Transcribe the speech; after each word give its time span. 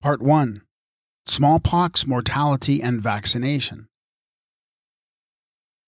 Part 0.00 0.22
1 0.22 0.62
Smallpox, 1.26 2.06
Mortality, 2.06 2.80
and 2.80 3.02
Vaccination. 3.02 3.88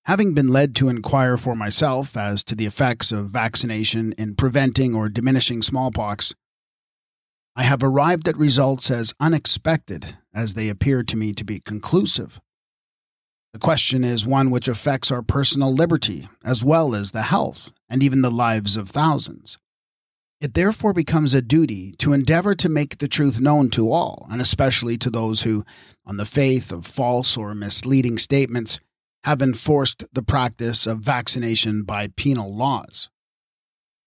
Having 0.06 0.34
been 0.34 0.48
led 0.48 0.74
to 0.74 0.88
inquire 0.88 1.36
for 1.36 1.54
myself 1.54 2.16
as 2.16 2.42
to 2.44 2.56
the 2.56 2.66
effects 2.66 3.12
of 3.12 3.28
vaccination 3.28 4.12
in 4.18 4.34
preventing 4.34 4.96
or 4.96 5.08
diminishing 5.08 5.62
smallpox, 5.62 6.34
I 7.54 7.62
have 7.62 7.84
arrived 7.84 8.26
at 8.26 8.36
results 8.36 8.90
as 8.90 9.14
unexpected 9.20 10.16
as 10.34 10.54
they 10.54 10.68
appear 10.68 11.04
to 11.04 11.16
me 11.16 11.32
to 11.34 11.44
be 11.44 11.60
conclusive. 11.60 12.40
The 13.52 13.60
question 13.60 14.02
is 14.02 14.26
one 14.26 14.50
which 14.50 14.66
affects 14.66 15.12
our 15.12 15.22
personal 15.22 15.72
liberty, 15.72 16.28
as 16.44 16.64
well 16.64 16.96
as 16.96 17.12
the 17.12 17.22
health 17.22 17.72
and 17.88 18.02
even 18.02 18.22
the 18.22 18.30
lives 18.32 18.76
of 18.76 18.88
thousands. 18.88 19.56
It 20.40 20.54
therefore 20.54 20.94
becomes 20.94 21.34
a 21.34 21.42
duty 21.42 21.92
to 21.98 22.14
endeavor 22.14 22.54
to 22.54 22.68
make 22.70 22.96
the 22.96 23.08
truth 23.08 23.40
known 23.40 23.68
to 23.70 23.92
all, 23.92 24.26
and 24.30 24.40
especially 24.40 24.96
to 24.98 25.10
those 25.10 25.42
who, 25.42 25.66
on 26.06 26.16
the 26.16 26.24
faith 26.24 26.72
of 26.72 26.86
false 26.86 27.36
or 27.36 27.54
misleading 27.54 28.16
statements, 28.16 28.80
have 29.24 29.42
enforced 29.42 30.04
the 30.14 30.22
practice 30.22 30.86
of 30.86 31.00
vaccination 31.00 31.82
by 31.82 32.08
penal 32.16 32.56
laws. 32.56 33.10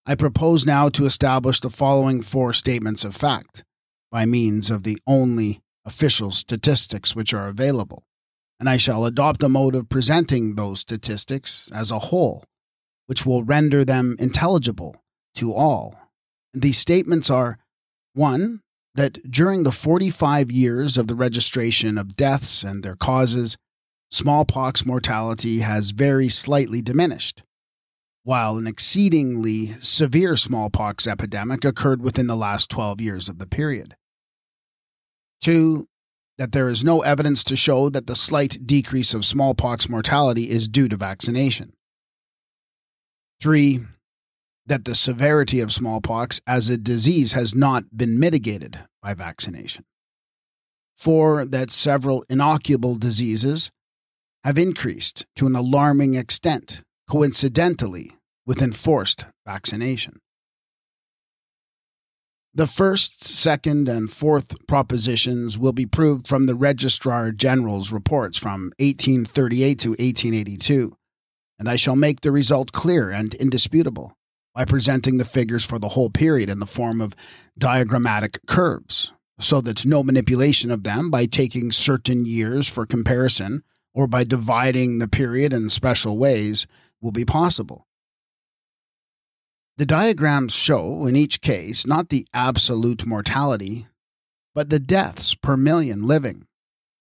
I 0.07 0.15
propose 0.15 0.65
now 0.65 0.89
to 0.89 1.05
establish 1.05 1.59
the 1.59 1.69
following 1.69 2.23
four 2.23 2.51
statements 2.51 3.03
of 3.03 3.15
fact 3.15 3.63
by 4.11 4.25
means 4.25 4.71
of 4.71 4.81
the 4.81 4.97
only 5.05 5.61
official 5.85 6.31
statistics 6.31 7.15
which 7.15 7.31
are 7.35 7.47
available, 7.47 8.05
and 8.59 8.67
I 8.67 8.77
shall 8.77 9.05
adopt 9.05 9.43
a 9.43 9.49
mode 9.49 9.75
of 9.75 9.87
presenting 9.87 10.55
those 10.55 10.79
statistics 10.79 11.69
as 11.71 11.91
a 11.91 11.99
whole, 11.99 12.43
which 13.05 13.23
will 13.23 13.43
render 13.43 13.85
them 13.85 14.15
intelligible 14.17 14.95
to 15.35 15.53
all 15.53 15.93
these 16.53 16.77
statements 16.77 17.29
are 17.29 17.57
one, 18.13 18.61
that 18.95 19.29
during 19.29 19.63
the 19.63 19.71
45 19.71 20.51
years 20.51 20.97
of 20.97 21.07
the 21.07 21.15
registration 21.15 21.97
of 21.97 22.15
deaths 22.15 22.63
and 22.63 22.83
their 22.83 22.95
causes, 22.95 23.57
smallpox 24.11 24.85
mortality 24.85 25.59
has 25.59 25.89
very 25.89 26.29
slightly 26.29 26.81
diminished, 26.81 27.41
while 28.23 28.57
an 28.57 28.67
exceedingly 28.67 29.75
severe 29.79 30.37
smallpox 30.37 31.07
epidemic 31.07 31.65
occurred 31.65 32.01
within 32.01 32.27
the 32.27 32.35
last 32.35 32.69
12 32.69 33.01
years 33.01 33.27
of 33.27 33.39
the 33.39 33.47
period. 33.47 33.95
Two, 35.41 35.87
that 36.37 36.51
there 36.51 36.69
is 36.69 36.83
no 36.83 37.01
evidence 37.01 37.43
to 37.43 37.55
show 37.55 37.89
that 37.89 38.07
the 38.07 38.15
slight 38.15 38.65
decrease 38.65 39.13
of 39.13 39.25
smallpox 39.25 39.89
mortality 39.89 40.49
is 40.49 40.67
due 40.67 40.87
to 40.87 40.95
vaccination. 40.95 41.73
Three, 43.41 43.81
that 44.65 44.85
the 44.85 44.95
severity 44.95 45.59
of 45.59 45.71
smallpox 45.71 46.39
as 46.47 46.69
a 46.69 46.77
disease 46.77 47.33
has 47.33 47.53
not 47.53 47.95
been 47.95 48.19
mitigated 48.19 48.79
by 49.01 49.13
vaccination. 49.13 49.83
Four, 50.95 51.45
that 51.45 51.71
several 51.71 52.23
inoculable 52.29 52.95
diseases 52.95 53.71
have 54.43 54.57
increased 54.57 55.25
to 55.35 55.47
an 55.47 55.55
alarming 55.55 56.15
extent, 56.15 56.81
coincidentally 57.09 58.15
with 58.45 58.61
enforced 58.61 59.25
vaccination. 59.45 60.19
The 62.55 62.67
first, 62.67 63.23
second, 63.23 63.89
and 63.89 64.11
fourth 64.11 64.67
propositions 64.67 65.57
will 65.57 65.73
be 65.73 65.87
proved 65.87 66.27
from 66.27 66.45
the 66.45 66.53
Registrar 66.53 67.31
General's 67.31 67.91
reports 67.91 68.37
from 68.37 68.71
1838 68.77 69.79
to 69.79 69.89
1882, 69.89 70.95
and 71.57 71.67
I 71.67 71.77
shall 71.77 71.95
make 71.95 72.21
the 72.21 72.31
result 72.31 72.71
clear 72.71 73.09
and 73.09 73.33
indisputable 73.33 74.13
by 74.53 74.65
presenting 74.65 75.17
the 75.17 75.25
figures 75.25 75.65
for 75.65 75.79
the 75.79 75.89
whole 75.89 76.09
period 76.09 76.49
in 76.49 76.59
the 76.59 76.65
form 76.65 77.01
of 77.01 77.15
diagrammatic 77.57 78.39
curves, 78.45 79.11
so 79.39 79.61
that 79.61 79.85
no 79.85 80.03
manipulation 80.03 80.71
of 80.71 80.83
them 80.83 81.09
by 81.09 81.25
taking 81.25 81.71
certain 81.71 82.25
years 82.25 82.67
for 82.67 82.85
comparison 82.85 83.63
or 83.93 84.07
by 84.07 84.23
dividing 84.23 84.99
the 84.99 85.07
period 85.07 85.53
in 85.53 85.69
special 85.69 86.17
ways 86.17 86.67
will 87.01 87.11
be 87.11 87.25
possible. 87.25 87.87
The 89.77 89.85
diagrams 89.87 90.53
show, 90.53 91.07
in 91.07 91.15
each 91.15 91.41
case, 91.41 91.87
not 91.87 92.09
the 92.09 92.27
absolute 92.33 93.07
mortality, 93.07 93.87
but 94.53 94.69
the 94.69 94.79
deaths 94.79 95.33
per 95.33 95.57
million 95.57 96.03
living, 96.03 96.45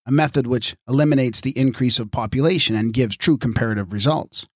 a 0.06 0.10
method 0.10 0.46
which 0.46 0.74
eliminates 0.88 1.42
the 1.42 1.56
increase 1.56 1.98
of 1.98 2.10
population 2.10 2.74
and 2.74 2.94
gives 2.94 3.14
true 3.14 3.36
comparative 3.36 3.92
results 3.92 4.46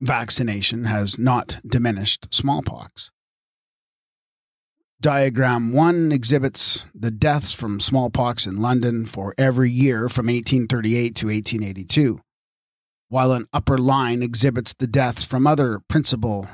vaccination 0.00 0.84
has 0.84 1.18
not 1.18 1.58
diminished 1.66 2.34
smallpox. 2.34 3.10
Diagram 5.00 5.72
1 5.72 6.12
exhibits 6.12 6.84
the 6.94 7.10
deaths 7.10 7.52
from 7.52 7.80
smallpox 7.80 8.46
in 8.46 8.60
London 8.60 9.06
for 9.06 9.34
every 9.38 9.70
year 9.70 10.10
from 10.10 10.26
1838 10.26 11.14
to 11.16 11.26
1882, 11.26 12.20
while 13.08 13.32
an 13.32 13.46
upper 13.52 13.78
line 13.78 14.22
exhibits 14.22 14.74
the 14.74 14.86
deaths 14.86 15.24
from 15.24 15.46
other 15.46 15.80
principal 15.88 16.48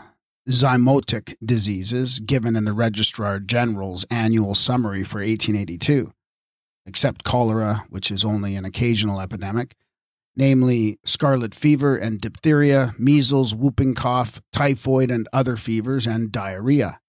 zymotic 0.49 1.35
diseases 1.45 2.21
given 2.21 2.55
in 2.55 2.65
the 2.65 2.73
Registrar 2.73 3.41
General's 3.41 4.05
annual 4.13 4.55
summary 4.55 5.03
for 5.03 5.19
1882, 5.19 6.13
except 6.87 7.25
cholera, 7.25 7.85
which 7.91 8.13
is 8.13 8.25
only 8.25 8.55
an 8.55 8.65
occasional 8.65 9.21
epidemic, 9.21 9.75
namely 10.37 10.99
scarlet 11.05 11.55
fever 11.55 11.97
and 11.97 12.21
diphtheria, 12.21 12.95
measles, 12.99 13.55
whooping 13.55 13.95
cough, 13.95 14.41
typhoid 14.53 15.11
and 15.11 15.29
other 15.33 15.57
fevers, 15.57 16.07
and 16.07 16.31
diarrhea. 16.31 17.01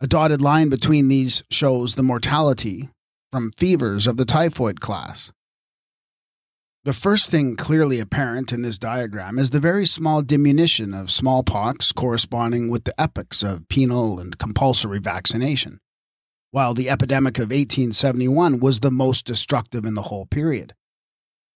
A 0.00 0.06
dotted 0.06 0.40
line 0.40 0.68
between 0.68 1.08
these 1.08 1.42
shows 1.50 1.94
the 1.94 2.02
mortality 2.02 2.90
from 3.30 3.52
fevers 3.56 4.06
of 4.06 4.16
the 4.16 4.24
typhoid 4.24 4.80
class. 4.80 5.32
The 6.84 6.92
first 6.92 7.30
thing 7.30 7.54
clearly 7.54 8.00
apparent 8.00 8.52
in 8.52 8.62
this 8.62 8.76
diagram 8.76 9.38
is 9.38 9.50
the 9.50 9.60
very 9.60 9.86
small 9.86 10.20
diminution 10.20 10.92
of 10.92 11.12
smallpox 11.12 11.92
corresponding 11.92 12.68
with 12.68 12.82
the 12.82 13.00
epochs 13.00 13.44
of 13.44 13.68
penal 13.68 14.18
and 14.18 14.36
compulsory 14.36 14.98
vaccination, 14.98 15.78
while 16.50 16.74
the 16.74 16.90
epidemic 16.90 17.38
of 17.38 17.50
1871 17.50 18.58
was 18.58 18.80
the 18.80 18.90
most 18.90 19.24
destructive 19.24 19.84
in 19.84 19.94
the 19.94 20.02
whole 20.02 20.26
period. 20.26 20.74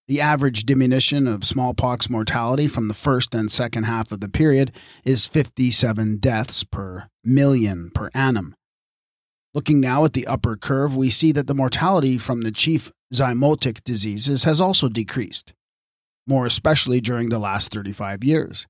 The 0.09 0.21
average 0.21 0.65
diminution 0.65 1.27
of 1.27 1.45
smallpox 1.45 2.09
mortality 2.09 2.69
from 2.69 2.87
the 2.87 2.95
first 2.95 3.35
and 3.35 3.51
second 3.51 3.85
half 3.85 4.13
of 4.13 4.21
the 4.21 4.29
period 4.29 4.71
is 5.05 5.27
57 5.27 6.19
deaths 6.19 6.63
per 6.63 7.09
million 7.25 7.91
per 7.93 8.11
annum. 8.15 8.55
Looking 9.53 9.81
now 9.81 10.05
at 10.05 10.13
the 10.13 10.29
upper 10.29 10.57
curve, 10.57 10.95
we 10.95 11.11
see 11.11 11.33
that 11.33 11.49
the 11.49 11.55
mortality 11.55 12.19
from 12.19 12.43
the 12.43 12.53
chief 12.53 12.93
zymotic 13.13 13.83
diseases 13.83 14.45
has 14.45 14.61
also 14.61 14.89
decreased, 14.89 15.53
more 16.25 16.47
especially 16.47 17.01
during 17.01 17.29
the 17.29 17.41
last 17.41 17.73
35 17.73 18.23
years. 18.23 18.69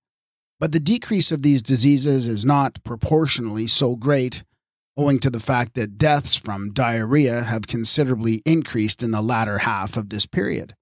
But 0.59 0.73
the 0.73 0.81
decrease 0.81 1.31
of 1.31 1.43
these 1.43 1.63
diseases 1.63 2.27
is 2.27 2.47
not 2.47 2.83
proportionally 2.83 3.67
so 3.67 3.95
great, 3.95 4.43
owing 4.97 5.19
to 5.19 5.29
the 5.29 5.41
fact 5.41 5.75
that 5.75 5.99
deaths 5.99 6.35
from 6.35 6.73
diarrhea 6.73 7.43
have 7.43 7.67
considerably 7.67 8.41
increased 8.47 9.03
in 9.03 9.11
the 9.11 9.21
latter 9.21 9.59
half 9.59 9.99
of 9.99 10.09
this 10.09 10.25
period. 10.25 10.75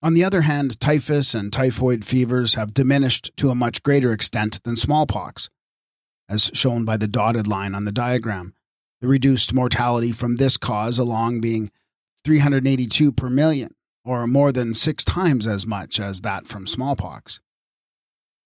On 0.00 0.14
the 0.14 0.22
other 0.22 0.42
hand, 0.42 0.78
typhus 0.80 1.34
and 1.34 1.52
typhoid 1.52 2.04
fevers 2.04 2.54
have 2.54 2.72
diminished 2.72 3.32
to 3.36 3.50
a 3.50 3.56
much 3.56 3.82
greater 3.82 4.12
extent 4.12 4.62
than 4.62 4.76
smallpox, 4.76 5.48
as 6.28 6.52
shown 6.54 6.84
by 6.84 6.96
the 6.96 7.08
dotted 7.08 7.48
line 7.48 7.74
on 7.74 7.84
the 7.84 7.90
diagram. 7.90 8.54
The 9.00 9.08
reduced 9.08 9.52
mortality 9.52 10.12
from 10.12 10.36
this 10.36 10.56
cause 10.56 10.98
along 10.98 11.40
being 11.40 11.70
382 12.24 13.12
per 13.12 13.28
million, 13.28 13.74
or 14.04 14.28
more 14.28 14.52
than 14.52 14.72
six 14.72 15.04
times 15.04 15.46
as 15.48 15.66
much 15.66 15.98
as 15.98 16.20
that 16.20 16.46
from 16.46 16.68
smallpox. 16.68 17.40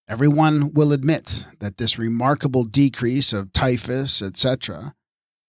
Everyone 0.07 0.73
will 0.73 0.91
admit 0.91 1.47
that 1.59 1.77
this 1.77 1.99
remarkable 1.99 2.63
decrease 2.63 3.31
of 3.31 3.53
typhus, 3.53 4.21
etc., 4.21 4.93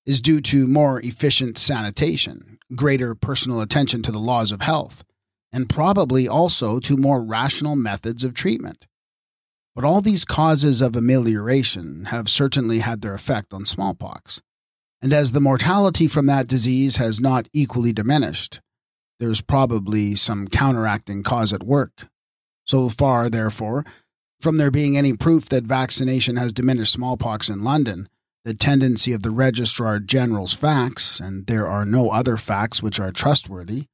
is 0.04 0.20
due 0.20 0.42
to 0.42 0.66
more 0.66 1.00
efficient 1.00 1.56
sanitation, 1.56 2.58
greater 2.74 3.14
personal 3.14 3.62
attention 3.62 4.02
to 4.02 4.12
the 4.12 4.18
laws 4.18 4.52
of 4.52 4.60
health, 4.60 5.02
and 5.54 5.68
probably 5.68 6.26
also 6.26 6.80
to 6.80 6.96
more 6.96 7.22
rational 7.22 7.76
methods 7.76 8.24
of 8.24 8.34
treatment. 8.34 8.88
But 9.76 9.84
all 9.84 10.00
these 10.00 10.24
causes 10.24 10.80
of 10.80 10.96
amelioration 10.96 12.06
have 12.06 12.28
certainly 12.28 12.80
had 12.80 13.02
their 13.02 13.14
effect 13.14 13.54
on 13.54 13.64
smallpox. 13.64 14.42
And 15.00 15.12
as 15.12 15.30
the 15.30 15.40
mortality 15.40 16.08
from 16.08 16.26
that 16.26 16.48
disease 16.48 16.96
has 16.96 17.20
not 17.20 17.48
equally 17.52 17.92
diminished, 17.92 18.60
there's 19.20 19.40
probably 19.40 20.16
some 20.16 20.48
counteracting 20.48 21.22
cause 21.22 21.52
at 21.52 21.62
work. 21.62 22.08
So 22.66 22.88
far, 22.88 23.30
therefore, 23.30 23.84
from 24.40 24.56
there 24.56 24.72
being 24.72 24.96
any 24.96 25.12
proof 25.12 25.48
that 25.50 25.64
vaccination 25.64 26.34
has 26.34 26.52
diminished 26.52 26.92
smallpox 26.92 27.48
in 27.48 27.62
London, 27.62 28.08
the 28.44 28.54
tendency 28.54 29.12
of 29.12 29.22
the 29.22 29.30
Registrar 29.30 30.00
General's 30.00 30.52
facts, 30.52 31.20
and 31.20 31.46
there 31.46 31.68
are 31.68 31.84
no 31.84 32.10
other 32.10 32.36
facts 32.36 32.82
which 32.82 32.98
are 32.98 33.12
trustworthy, 33.12 33.86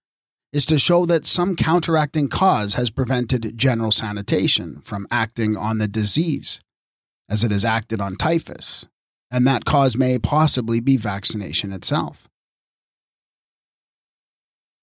is 0.53 0.67
to 0.67 0.79
show 0.79 1.07
that 1.07 1.27
some 1.27 1.55
counteracting 1.55 2.29
cause 2.29 2.75
has 2.75 2.91
prevented 2.91 3.57
general 3.57 3.93
sanitation 3.93 4.81
from 4.83 5.07
acting 5.11 5.57
on 5.57 5.79
the 5.79 5.89
disease, 5.89 6.61
as 7.29 7.45
it 7.45 7.51
has 7.51 7.65
acted 7.65 8.01
on 8.01 8.17
typhus, 8.17 8.87
and 9.31 9.47
that 9.47 9.65
cause 9.65 9.97
may 9.97 10.19
possibly 10.19 10.81
be 10.81 10.97
vaccination 10.97 11.73
itself. 11.73 12.29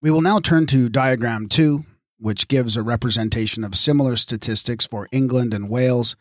We 0.02 0.12
will 0.12 0.22
now 0.22 0.40
turn 0.40 0.68
to 0.68 0.90
diagram 0.90 1.48
2, 1.50 1.84
which 2.19 2.48
gives 2.48 2.78
a 2.78 2.84
representation 2.84 3.64
of 3.64 3.75
similar 3.75 4.16
statistics 4.16 4.86
for 4.86 5.08
England 5.12 5.54
and 5.54 5.69
Wales, 5.69 6.16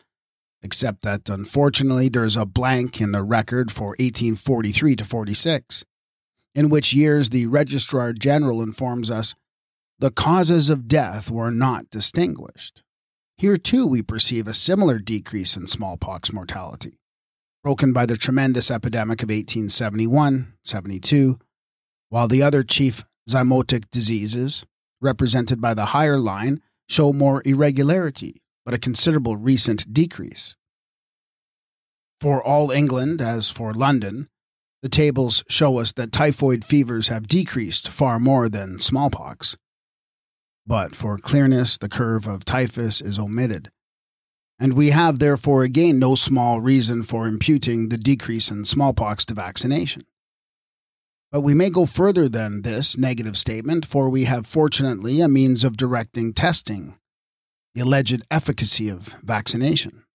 except 0.61 1.03
that 1.03 1.29
unfortunately 1.29 2.09
there 2.09 2.25
is 2.25 2.35
a 2.35 2.45
blank 2.45 2.99
in 2.99 3.11
the 3.11 3.23
record 3.23 3.71
for 3.71 3.89
1843 3.99 4.95
to 4.97 5.05
46, 5.05 5.85
in 6.57 6.69
which 6.69 6.91
years 6.91 7.29
the 7.29 7.45
Registrar 7.45 8.13
General 8.13 8.63
informs 8.63 9.11
us 9.11 9.35
the 9.99 10.09
causes 10.09 10.71
of 10.71 10.87
death 10.87 11.29
were 11.29 11.51
not 11.51 11.87
distinguished. 11.91 12.81
Here 13.37 13.57
too 13.57 13.85
we 13.85 14.01
perceive 14.01 14.47
a 14.47 14.55
similar 14.55 14.97
decrease 14.97 15.55
in 15.55 15.67
smallpox 15.67 16.33
mortality, 16.33 16.97
broken 17.63 17.93
by 17.93 18.07
the 18.07 18.17
tremendous 18.17 18.71
epidemic 18.71 19.21
of 19.21 19.29
1871 19.29 20.53
72, 20.63 21.37
while 22.09 22.27
the 22.27 22.41
other 22.41 22.63
chief 22.63 23.03
zymotic 23.29 23.85
diseases, 23.91 24.65
represented 24.99 25.61
by 25.61 25.75
the 25.75 25.85
higher 25.85 26.17
line, 26.17 26.59
show 26.89 27.13
more 27.13 27.43
irregularity, 27.45 28.41
but 28.65 28.73
a 28.73 28.79
considerable 28.79 29.37
recent 29.37 29.93
decrease. 29.93 30.55
For 32.19 32.43
all 32.43 32.71
England, 32.71 33.21
as 33.21 33.51
for 33.51 33.75
London, 33.75 34.27
the 34.81 34.89
tables 34.89 35.43
show 35.49 35.79
us 35.79 35.91
that 35.93 36.11
typhoid 36.11 36.63
fevers 36.63 37.07
have 37.07 37.27
decreased 37.27 37.89
far 37.89 38.19
more 38.19 38.47
than 38.47 38.79
smallpox. 38.79 39.57
But 40.65 40.95
for 40.95 41.17
clearness, 41.17 41.77
the 41.77 41.89
curve 41.89 42.27
of 42.27 42.45
typhus 42.45 43.01
is 43.01 43.17
omitted. 43.17 43.71
And 44.59 44.73
we 44.73 44.89
have 44.89 45.19
therefore 45.19 45.63
again 45.63 45.99
no 45.99 46.15
small 46.15 46.59
reason 46.59 47.03
for 47.03 47.27
imputing 47.27 47.89
the 47.89 47.97
decrease 47.97 48.51
in 48.51 48.65
smallpox 48.65 49.25
to 49.25 49.33
vaccination. 49.33 50.03
But 51.31 51.41
we 51.41 51.53
may 51.53 51.69
go 51.69 51.85
further 51.85 52.29
than 52.29 52.61
this 52.61 52.97
negative 52.97 53.37
statement, 53.37 53.85
for 53.85 54.09
we 54.09 54.23
have 54.23 54.47
fortunately 54.47 55.21
a 55.21 55.27
means 55.27 55.63
of 55.63 55.77
directing 55.77 56.33
testing, 56.33 56.97
the 57.75 57.81
alleged 57.81 58.23
efficacy 58.31 58.89
of 58.89 59.15
vaccination. 59.23 60.05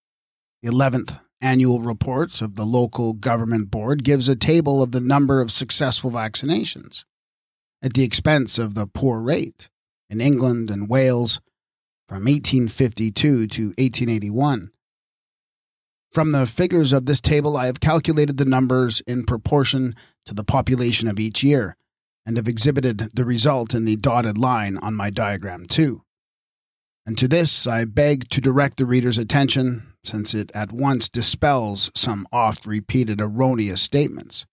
The 0.62 0.70
11th 0.70 1.20
annual 1.42 1.82
reports 1.82 2.40
of 2.40 2.54
the 2.54 2.64
local 2.64 3.12
government 3.12 3.70
board 3.70 4.04
gives 4.04 4.28
a 4.28 4.36
table 4.36 4.82
of 4.82 4.92
the 4.92 5.00
number 5.00 5.40
of 5.40 5.50
successful 5.50 6.10
vaccinations 6.10 7.04
at 7.82 7.94
the 7.94 8.04
expense 8.04 8.58
of 8.58 8.74
the 8.74 8.86
poor 8.86 9.20
rate 9.20 9.68
in 10.08 10.20
England 10.20 10.70
and 10.70 10.88
Wales 10.88 11.40
from 12.08 12.24
1852 12.24 13.46
to 13.48 13.62
1881. 13.78 14.70
From 16.12 16.32
the 16.32 16.46
figures 16.46 16.92
of 16.92 17.06
this 17.06 17.20
table, 17.20 17.56
I 17.56 17.66
have 17.66 17.80
calculated 17.80 18.36
the 18.36 18.44
numbers 18.44 19.00
in 19.06 19.24
proportion 19.24 19.94
to 20.26 20.34
the 20.34 20.44
population 20.44 21.08
of 21.08 21.18
each 21.18 21.42
year 21.42 21.76
and 22.24 22.36
have 22.36 22.46
exhibited 22.46 22.98
the 23.14 23.24
result 23.24 23.74
in 23.74 23.84
the 23.84 23.96
dotted 23.96 24.38
line 24.38 24.78
on 24.78 24.94
my 24.94 25.10
diagram 25.10 25.66
too. 25.66 26.02
And 27.04 27.18
to 27.18 27.26
this 27.26 27.66
I 27.66 27.84
beg 27.84 28.28
to 28.28 28.40
direct 28.40 28.76
the 28.76 28.86
reader's 28.86 29.18
attention, 29.18 29.91
since 30.04 30.34
it 30.34 30.50
at 30.54 30.72
once 30.72 31.08
dispels 31.08 31.90
some 31.94 32.26
oft 32.32 32.66
repeated 32.66 33.20
erroneous 33.20 33.80
statements. 33.80 34.46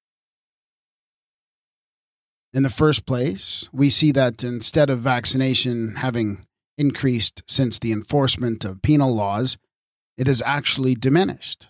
In 2.53 2.63
the 2.63 2.69
first 2.69 3.05
place, 3.05 3.69
we 3.71 3.89
see 3.89 4.11
that 4.13 4.43
instead 4.43 4.89
of 4.89 4.99
vaccination 4.99 5.95
having 5.97 6.45
increased 6.77 7.43
since 7.47 7.77
the 7.77 7.91
enforcement 7.91 8.65
of 8.65 8.81
penal 8.81 9.13
laws, 9.13 9.57
it 10.17 10.27
has 10.27 10.41
actually 10.43 10.95
diminished. 10.95 11.67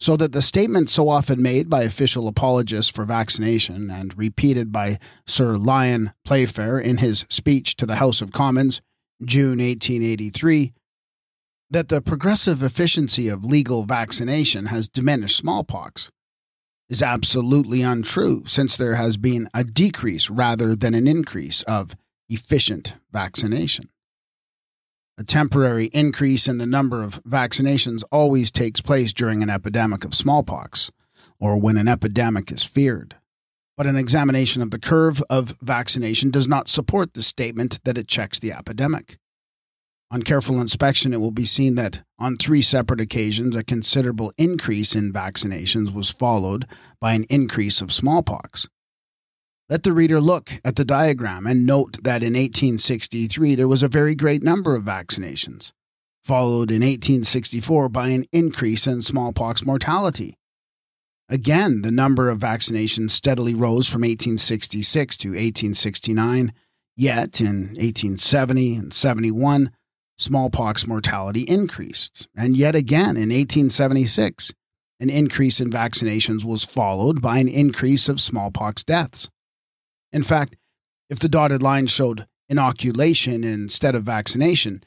So 0.00 0.16
that 0.16 0.32
the 0.32 0.42
statement 0.42 0.90
so 0.90 1.08
often 1.08 1.40
made 1.40 1.68
by 1.68 1.82
official 1.82 2.26
apologists 2.26 2.90
for 2.90 3.04
vaccination 3.04 3.90
and 3.90 4.16
repeated 4.18 4.72
by 4.72 4.98
Sir 5.26 5.56
Lyon 5.56 6.12
Playfair 6.24 6.78
in 6.78 6.96
his 6.96 7.24
speech 7.28 7.76
to 7.76 7.86
the 7.86 7.96
House 7.96 8.20
of 8.20 8.32
Commons, 8.32 8.80
June 9.24 9.58
1883, 9.58 10.72
that 11.72 11.88
the 11.88 12.02
progressive 12.02 12.62
efficiency 12.62 13.28
of 13.28 13.46
legal 13.46 13.84
vaccination 13.84 14.66
has 14.66 14.88
diminished 14.88 15.38
smallpox 15.38 16.10
is 16.90 17.02
absolutely 17.02 17.80
untrue, 17.80 18.44
since 18.46 18.76
there 18.76 18.96
has 18.96 19.16
been 19.16 19.48
a 19.54 19.64
decrease 19.64 20.28
rather 20.28 20.76
than 20.76 20.92
an 20.92 21.08
increase 21.08 21.62
of 21.62 21.96
efficient 22.28 22.94
vaccination. 23.10 23.88
A 25.16 25.24
temporary 25.24 25.86
increase 25.86 26.46
in 26.46 26.58
the 26.58 26.66
number 26.66 27.02
of 27.02 27.22
vaccinations 27.24 28.02
always 28.12 28.50
takes 28.50 28.82
place 28.82 29.14
during 29.14 29.42
an 29.42 29.48
epidemic 29.48 30.04
of 30.04 30.14
smallpox, 30.14 30.90
or 31.40 31.56
when 31.56 31.78
an 31.78 31.88
epidemic 31.88 32.52
is 32.52 32.64
feared. 32.64 33.16
But 33.78 33.86
an 33.86 33.96
examination 33.96 34.60
of 34.60 34.70
the 34.70 34.78
curve 34.78 35.22
of 35.30 35.56
vaccination 35.62 36.30
does 36.30 36.46
not 36.46 36.68
support 36.68 37.14
the 37.14 37.22
statement 37.22 37.82
that 37.84 37.96
it 37.96 38.08
checks 38.08 38.38
the 38.38 38.52
epidemic. 38.52 39.16
On 40.12 40.22
careful 40.22 40.60
inspection, 40.60 41.14
it 41.14 41.20
will 41.20 41.30
be 41.30 41.46
seen 41.46 41.74
that 41.76 42.02
on 42.18 42.36
three 42.36 42.60
separate 42.60 43.00
occasions, 43.00 43.56
a 43.56 43.64
considerable 43.64 44.30
increase 44.36 44.94
in 44.94 45.10
vaccinations 45.10 45.90
was 45.90 46.10
followed 46.10 46.66
by 47.00 47.14
an 47.14 47.24
increase 47.30 47.80
of 47.80 47.94
smallpox. 47.94 48.68
Let 49.70 49.84
the 49.84 49.94
reader 49.94 50.20
look 50.20 50.52
at 50.66 50.76
the 50.76 50.84
diagram 50.84 51.46
and 51.46 51.64
note 51.64 52.02
that 52.02 52.22
in 52.22 52.34
1863 52.34 53.54
there 53.54 53.66
was 53.66 53.82
a 53.82 53.88
very 53.88 54.14
great 54.14 54.42
number 54.42 54.74
of 54.74 54.84
vaccinations, 54.84 55.72
followed 56.22 56.70
in 56.70 56.82
1864 56.82 57.88
by 57.88 58.08
an 58.08 58.26
increase 58.32 58.86
in 58.86 59.00
smallpox 59.00 59.64
mortality. 59.64 60.36
Again, 61.30 61.80
the 61.80 61.90
number 61.90 62.28
of 62.28 62.38
vaccinations 62.38 63.12
steadily 63.12 63.54
rose 63.54 63.88
from 63.88 64.02
1866 64.02 65.16
to 65.16 65.28
1869, 65.28 66.52
yet 66.98 67.40
in 67.40 67.68
1870 67.68 68.76
and 68.76 68.92
71, 68.92 69.70
smallpox 70.18 70.86
mortality 70.86 71.42
increased. 71.42 72.28
And 72.36 72.56
yet 72.56 72.74
again 72.74 73.16
in 73.16 73.30
1876, 73.30 74.52
an 75.00 75.10
increase 75.10 75.60
in 75.60 75.70
vaccinations 75.70 76.44
was 76.44 76.64
followed 76.64 77.20
by 77.20 77.38
an 77.38 77.48
increase 77.48 78.08
of 78.08 78.20
smallpox 78.20 78.84
deaths. 78.84 79.28
In 80.12 80.22
fact, 80.22 80.56
if 81.10 81.18
the 81.18 81.28
dotted 81.28 81.62
line 81.62 81.86
showed 81.88 82.26
inoculation 82.48 83.42
instead 83.42 83.94
of 83.94 84.04
vaccination, 84.04 84.84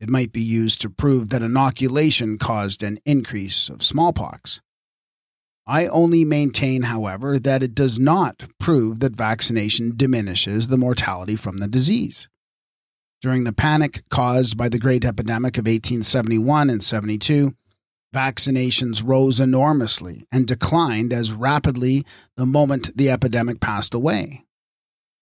it 0.00 0.10
might 0.10 0.32
be 0.32 0.42
used 0.42 0.80
to 0.82 0.90
prove 0.90 1.30
that 1.30 1.42
inoculation 1.42 2.36
caused 2.36 2.82
an 2.82 2.98
increase 3.06 3.68
of 3.68 3.82
smallpox. 3.82 4.60
I 5.66 5.86
only 5.86 6.24
maintain, 6.24 6.82
however, 6.82 7.38
that 7.38 7.62
it 7.62 7.74
does 7.74 7.98
not 7.98 8.44
prove 8.60 9.00
that 9.00 9.16
vaccination 9.16 9.94
diminishes 9.96 10.66
the 10.66 10.76
mortality 10.76 11.36
from 11.36 11.56
the 11.56 11.68
disease. 11.68 12.28
During 13.24 13.44
the 13.44 13.54
panic 13.54 14.04
caused 14.10 14.58
by 14.58 14.68
the 14.68 14.78
Great 14.78 15.02
Epidemic 15.02 15.56
of 15.56 15.64
1871 15.64 16.68
and 16.68 16.82
72, 16.82 17.54
vaccinations 18.14 19.00
rose 19.02 19.40
enormously 19.40 20.26
and 20.30 20.46
declined 20.46 21.10
as 21.10 21.32
rapidly 21.32 22.04
the 22.36 22.44
moment 22.44 22.94
the 22.94 23.08
epidemic 23.08 23.60
passed 23.60 23.94
away. 23.94 24.44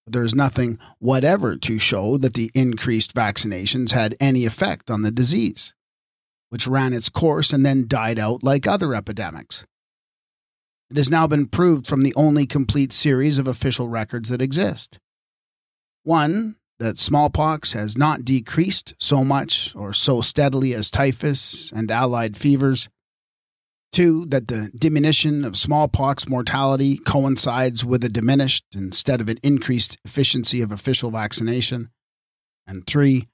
There 0.04 0.24
is 0.24 0.34
nothing 0.34 0.80
whatever 0.98 1.56
to 1.58 1.78
show 1.78 2.18
that 2.18 2.34
the 2.34 2.50
increased 2.54 3.14
vaccinations 3.14 3.92
had 3.92 4.16
any 4.18 4.46
effect 4.46 4.90
on 4.90 5.02
the 5.02 5.12
disease, 5.12 5.72
which 6.48 6.66
ran 6.66 6.92
its 6.92 7.08
course 7.08 7.52
and 7.52 7.64
then 7.64 7.86
died 7.86 8.18
out 8.18 8.42
like 8.42 8.66
other 8.66 8.96
epidemics. 8.96 9.64
It 10.90 10.96
has 10.96 11.08
now 11.08 11.28
been 11.28 11.46
proved 11.46 11.86
from 11.86 12.00
the 12.00 12.14
only 12.16 12.46
complete 12.46 12.92
series 12.92 13.38
of 13.38 13.46
official 13.46 13.86
records 13.86 14.28
that 14.30 14.42
exist. 14.42 14.98
One, 16.02 16.56
that 16.82 16.98
smallpox 16.98 17.72
has 17.72 17.96
not 17.96 18.24
decreased 18.24 18.94
so 18.98 19.24
much 19.24 19.72
or 19.76 19.92
so 19.92 20.20
steadily 20.20 20.74
as 20.74 20.90
typhus 20.90 21.70
and 21.70 21.90
allied 21.90 22.36
fevers. 22.36 22.88
Two, 23.92 24.26
that 24.26 24.48
the 24.48 24.70
diminution 24.74 25.44
of 25.44 25.56
smallpox 25.56 26.28
mortality 26.28 26.96
coincides 26.96 27.84
with 27.84 28.02
a 28.02 28.08
diminished 28.08 28.64
instead 28.74 29.20
of 29.20 29.28
an 29.28 29.36
increased 29.44 29.96
efficiency 30.04 30.60
of 30.60 30.72
official 30.72 31.12
vaccination. 31.12 31.90
And 32.66 32.84
three, 32.84 33.28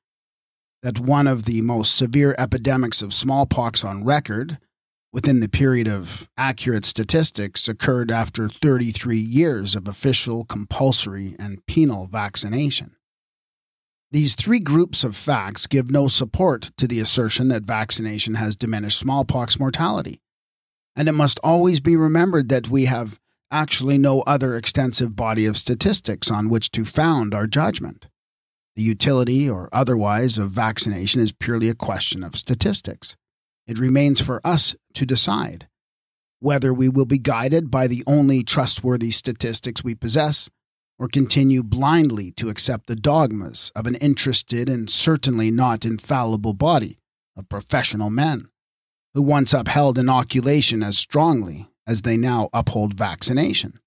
that 0.83 1.01
one 1.01 1.27
of 1.27 1.47
the 1.47 1.63
most 1.63 1.97
severe 1.97 2.35
epidemics 2.39 3.01
of 3.01 3.15
smallpox 3.15 3.83
on 3.83 4.05
record 4.05 4.59
within 5.11 5.41
the 5.41 5.49
period 5.49 5.89
of 5.89 6.29
accurate 6.37 6.85
statistics 6.85 7.67
occurred 7.67 8.11
after 8.11 8.47
33 8.47 9.17
years 9.17 9.75
of 9.75 9.89
official, 9.89 10.45
compulsory, 10.45 11.35
and 11.39 11.65
penal 11.67 12.07
vaccination. 12.07 12.98
These 14.11 14.37
three 14.37 14.61
groups 14.61 15.05
of 15.05 15.17
facts 15.17 15.67
give 15.67 15.91
no 15.91 16.09
support 16.09 16.71
to 16.79 16.89
the 16.89 16.99
assertion 16.99 17.49
that 17.49 17.63
vaccination 17.65 18.35
has 18.37 18.57
diminished 18.57 18.99
smallpox 18.99 19.61
mortality. 19.61 20.23
And 20.97 21.09
it 21.09 21.13
must 21.13 21.39
always 21.45 21.81
be 21.81 21.95
remembered 21.95 22.49
that 22.49 22.69
we 22.71 22.87
have 22.87 23.21
actually 23.51 23.99
no 23.99 24.23
other 24.23 24.57
extensive 24.57 25.15
body 25.15 25.45
of 25.45 25.57
statistics 25.57 26.31
on 26.31 26.49
which 26.49 26.71
to 26.73 26.85
found 26.85 27.35
our 27.35 27.47
judgment. 27.47 28.09
The 28.77 28.83
utility 28.83 29.49
or 29.49 29.69
otherwise 29.73 30.39
of 30.39 30.51
vaccination 30.51 31.21
is 31.21 31.33
purely 31.33 31.69
a 31.69 31.75
question 31.75 32.23
of 32.23 32.35
statistics. 32.37 33.17
It 33.67 33.79
remains 33.79 34.21
for 34.21 34.41
us 34.43 34.75
to 34.95 35.05
decide. 35.05 35.69
whether 36.41 36.73
we 36.73 36.89
will 36.89 37.05
be 37.05 37.19
guided 37.19 37.71
by 37.71 37.87
the 37.87 38.05
only 38.07 38.43
trustworthy 38.43 39.11
statistics 39.11 39.83
we 39.83 39.95
possess 39.95 40.49
or 40.99 41.09
continue 41.09 41.63
blindly 41.63 42.33
to 42.33 42.49
accept 42.49 42.87
the 42.87 42.97
dogmas 42.97 43.71
of 43.77 43.87
an 43.87 43.95
interested 43.97 44.69
and 44.69 44.91
certainly 44.91 45.51
not 45.51 45.85
infallible 45.85 46.55
body 46.55 46.99
of 47.37 47.49
professional 47.49 48.11
men 48.11 48.49
who 49.15 49.23
once 49.23 49.53
upheld 49.53 49.99
inoculation 49.99 50.83
as 50.83 50.99
strongly 50.99 51.69
as 51.87 52.03
they 52.03 52.17
now 52.17 52.49
uphold 52.53 52.95
vaccination. 52.95 53.79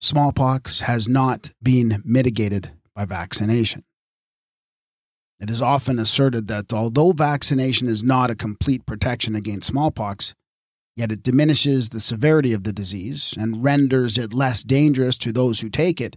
Smallpox 0.00 0.80
has 0.80 1.08
not 1.08 1.50
been 1.62 2.02
mitigated 2.04 2.72
by 2.94 3.04
vaccination. 3.04 3.84
It 5.40 5.50
is 5.50 5.62
often 5.62 5.98
asserted 5.98 6.46
that 6.48 6.72
although 6.72 7.12
vaccination 7.12 7.88
is 7.88 8.04
not 8.04 8.30
a 8.30 8.36
complete 8.36 8.86
protection 8.86 9.34
against 9.34 9.68
smallpox, 9.68 10.34
yet 10.96 11.12
it 11.12 11.22
diminishes 11.22 11.88
the 11.88 12.00
severity 12.00 12.52
of 12.52 12.64
the 12.64 12.72
disease 12.72 13.34
and 13.38 13.64
renders 13.64 14.18
it 14.18 14.32
less 14.32 14.62
dangerous 14.62 15.16
to 15.18 15.32
those 15.32 15.60
who 15.60 15.70
take 15.70 16.00
it. 16.00 16.16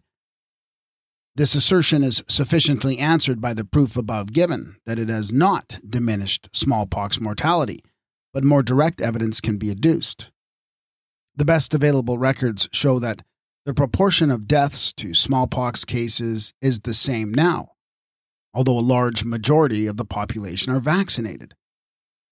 This 1.36 1.56
assertion 1.56 2.04
is 2.04 2.24
sufficiently 2.28 2.98
answered 2.98 3.42
by 3.42 3.54
the 3.54 3.66
proof 3.66 3.98
above 3.98 4.34
given 4.34 4.78
that 4.86 5.00
it 5.00 5.10
has 5.10 5.34
not 5.34 5.80
diminished 5.88 6.50
smallpox 6.54 7.20
mortality, 7.20 7.80
but 8.34 8.44
more 8.44 8.64
direct 8.64 9.02
evidence 9.02 9.42
can 9.42 9.58
be 9.58 9.70
adduced. 9.70 10.30
The 11.36 11.46
best 11.46 11.74
available 11.74 12.18
records 12.18 12.70
show 12.72 13.00
that 13.00 13.22
the 13.66 13.74
proportion 13.74 14.32
of 14.32 14.48
deaths 14.48 14.94
to 14.94 15.14
smallpox 15.14 15.84
cases 15.84 16.54
is 16.62 16.82
the 16.82 16.94
same 16.94 17.34
now, 17.34 17.72
although 18.54 18.78
a 18.78 18.80
large 18.80 19.26
majority 19.26 19.88
of 19.88 19.98
the 19.98 20.06
population 20.06 20.72
are 20.72 20.80
vaccinated 20.80 21.56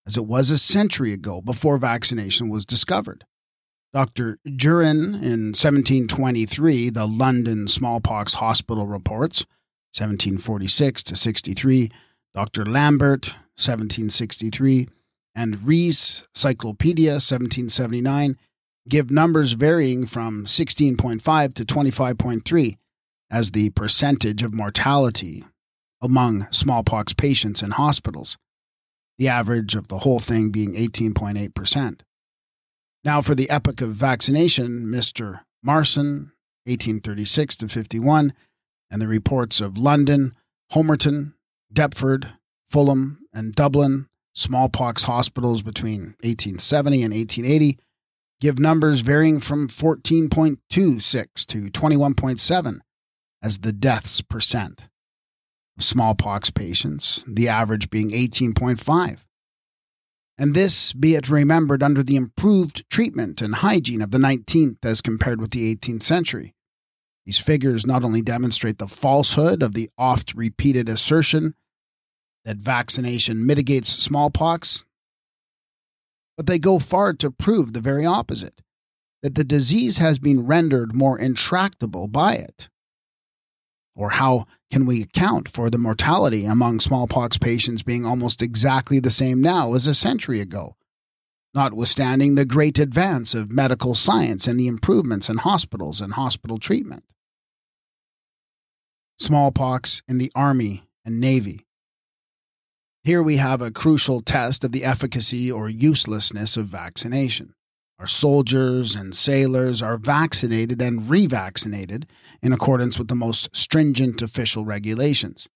as 0.06 0.18
it 0.18 0.26
was 0.26 0.50
a 0.50 0.58
century 0.58 1.14
ago 1.14 1.42
before 1.42 1.78
vaccination 1.78 2.50
was 2.50 2.66
discovered. 2.66 3.26
Dr. 3.94 4.40
Jurin 4.48 5.14
in 5.22 5.54
1723, 5.54 6.90
the 6.90 7.06
London 7.06 7.68
Smallpox 7.68 8.36
Hospital 8.36 8.88
reports, 8.88 9.46
1746 9.96 11.04
to 11.04 11.16
63, 11.16 11.92
Dr. 12.34 12.66
Lambert, 12.66 13.28
1763, 13.56 14.88
and 15.36 15.64
Rees, 15.64 16.28
Cyclopedia, 16.34 17.14
1779, 17.14 18.38
give 18.90 19.12
numbers 19.12 19.52
varying 19.52 20.06
from 20.06 20.46
16.5 20.46 21.54
to 21.54 21.64
25.3 21.64 22.78
as 23.30 23.52
the 23.52 23.70
percentage 23.72 24.42
of 24.42 24.54
mortality 24.54 25.44
among 26.02 26.48
smallpox 26.52 27.14
patients 27.14 27.62
in 27.62 27.72
hospitals 27.72 28.38
the 29.18 29.28
average 29.28 29.76
of 29.76 29.88
the 29.88 30.00
whole 30.00 30.20
thing 30.20 30.50
being 30.50 30.74
18.8%. 30.74 32.02
Now, 33.04 33.22
for 33.22 33.36
the 33.36 33.50
epoch 33.50 33.82
of 33.82 33.90
vaccination, 33.90 34.86
Mr. 34.86 35.42
Marson, 35.66 36.32
1836 36.66 37.58
to 37.58 37.68
51, 37.68 38.34
and 38.90 39.02
the 39.02 39.08
reports 39.08 39.60
of 39.60 39.78
London, 39.78 40.34
Homerton, 40.72 41.34
Deptford, 41.72 42.34
Fulham, 42.70 43.20
and 43.34 43.54
Dublin 43.54 44.08
smallpox 44.34 45.04
hospitals 45.04 45.62
between 45.62 46.16
1870 46.22 47.04
and 47.04 47.14
1880 47.14 47.78
give 48.42 48.60
numbers 48.60 49.02
varying 49.02 49.40
from 49.40 49.68
14.26 49.68 51.46
to 51.46 51.62
21.7 51.62 52.80
as 53.42 53.60
the 53.60 53.72
deaths 53.72 54.22
percent 54.22 54.88
smallpox 55.80 56.50
patients, 56.50 57.24
the 57.28 57.48
average 57.48 57.90
being 57.90 58.12
18.5. 58.12 59.20
And 60.38 60.56
this 60.56 60.94
be 60.94 61.16
it 61.16 61.30
remembered 61.30 61.84
under 61.84 62.04
the 62.04 62.16
improved 62.16 62.90
treatment 62.90 63.42
and 63.42 63.56
hygiene 63.56 64.02
of 64.02 64.12
the 64.12 64.18
19th 64.18 64.84
as 64.84 65.02
compared 65.02 65.40
with 65.40 65.52
the 65.52 65.76
18th 65.76 66.04
century. 66.04 66.54
These 67.26 67.40
figures 67.40 67.86
not 67.86 68.04
only 68.04 68.22
demonstrate 68.22 68.80
the 68.80 68.88
falsehood 68.88 69.62
of 69.62 69.74
the 69.74 69.90
oft 69.98 70.34
repeated 70.34 70.90
assertion 70.90 71.54
that 72.46 72.58
vaccination 72.58 73.46
mitigates 73.46 73.90
smallpox, 73.90 74.84
but 76.36 76.48
they 76.48 76.60
go 76.60 76.80
far 76.80 77.14
to 77.14 77.32
prove 77.32 77.74
the 77.74 77.80
very 77.80 78.06
opposite 78.06 78.62
that 79.22 79.36
the 79.36 79.46
disease 79.46 80.00
has 80.00 80.20
been 80.20 80.46
rendered 80.46 80.94
more 80.94 81.18
intractable 81.18 82.08
by 82.08 82.34
it. 82.36 82.70
Or 83.96 84.12
how 84.12 84.46
can 84.72 84.86
we 84.86 85.04
account 85.04 85.48
for 85.48 85.70
the 85.70 85.78
mortality 85.78 86.46
among 86.46 86.80
smallpox 86.80 87.38
patients 87.38 87.84
being 87.84 88.06
almost 88.06 88.42
exactly 88.42 89.00
the 89.00 89.12
same 89.12 89.42
now 89.42 89.74
as 89.74 89.86
a 89.86 89.94
century 89.94 90.42
ago? 90.42 90.76
Notwithstanding 91.54 92.34
the 92.34 92.46
great 92.46 92.80
advance 92.80 93.36
of 93.36 93.52
medical 93.52 93.94
science 93.94 94.48
and 94.48 94.60
the 94.60 94.68
improvements 94.68 95.30
in 95.30 95.38
hospitals 95.38 96.02
and 96.02 96.14
hospital 96.14 96.58
treatment. 96.58 97.04
Smallpox 99.20 100.02
in 100.08 100.18
the 100.18 100.32
Army 100.34 100.90
and 101.06 101.22
Navy. 101.22 101.68
Here 103.04 103.22
we 103.22 103.38
have 103.38 103.62
a 103.62 103.70
crucial 103.70 104.22
test 104.22 104.64
of 104.64 104.72
the 104.72 104.84
efficacy 104.84 105.52
or 105.52 105.70
uselessness 105.70 106.58
of 106.58 106.66
vaccination. 106.66 107.54
Our 108.04 108.08
soldiers 108.08 108.96
and 108.96 109.16
sailors 109.16 109.82
are 109.82 109.96
vaccinated 109.96 110.82
and 110.82 111.04
revaccinated 111.04 112.04
in 112.42 112.52
accordance 112.52 113.00
with 113.00 113.08
the 113.08 113.16
most 113.16 113.48
stringent 113.56 114.22
official 114.22 114.66
regulations. 114.66 115.48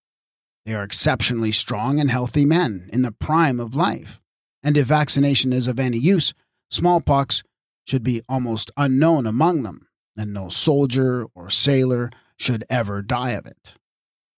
They 0.66 0.74
are 0.74 0.84
exceptionally 0.84 1.52
strong 1.52 2.00
and 2.00 2.10
healthy 2.10 2.46
men 2.46 2.90
in 2.94 3.02
the 3.02 3.12
prime 3.12 3.60
of 3.60 3.76
life. 3.76 4.22
And 4.64 4.78
if 4.78 4.88
vaccination 4.88 5.52
is 5.52 5.68
of 5.68 5.78
any 5.78 5.98
use, 5.98 6.34
smallpox 6.72 7.44
should 7.86 8.02
be 8.02 8.22
almost 8.30 8.72
unknown 8.78 9.28
among 9.28 9.64
them, 9.64 9.86
and 10.16 10.34
no 10.34 10.48
soldier 10.48 11.26
or 11.36 11.50
sailor 11.50 12.10
should 12.38 12.64
ever 12.70 13.02
die 13.02 13.32
of 13.32 13.46
it. 13.46 13.74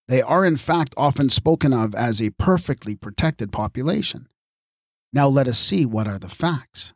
They 0.08 0.20
are, 0.20 0.44
in 0.44 0.56
fact, 0.56 0.94
often 0.96 1.30
spoken 1.30 1.72
of 1.72 1.94
as 1.94 2.20
a 2.20 2.30
perfectly 2.30 2.96
protected 2.96 3.52
population. 3.52 4.26
Now 5.12 5.28
let 5.28 5.46
us 5.46 5.60
see 5.60 5.86
what 5.86 6.08
are 6.08 6.18
the 6.18 6.28
facts. 6.28 6.92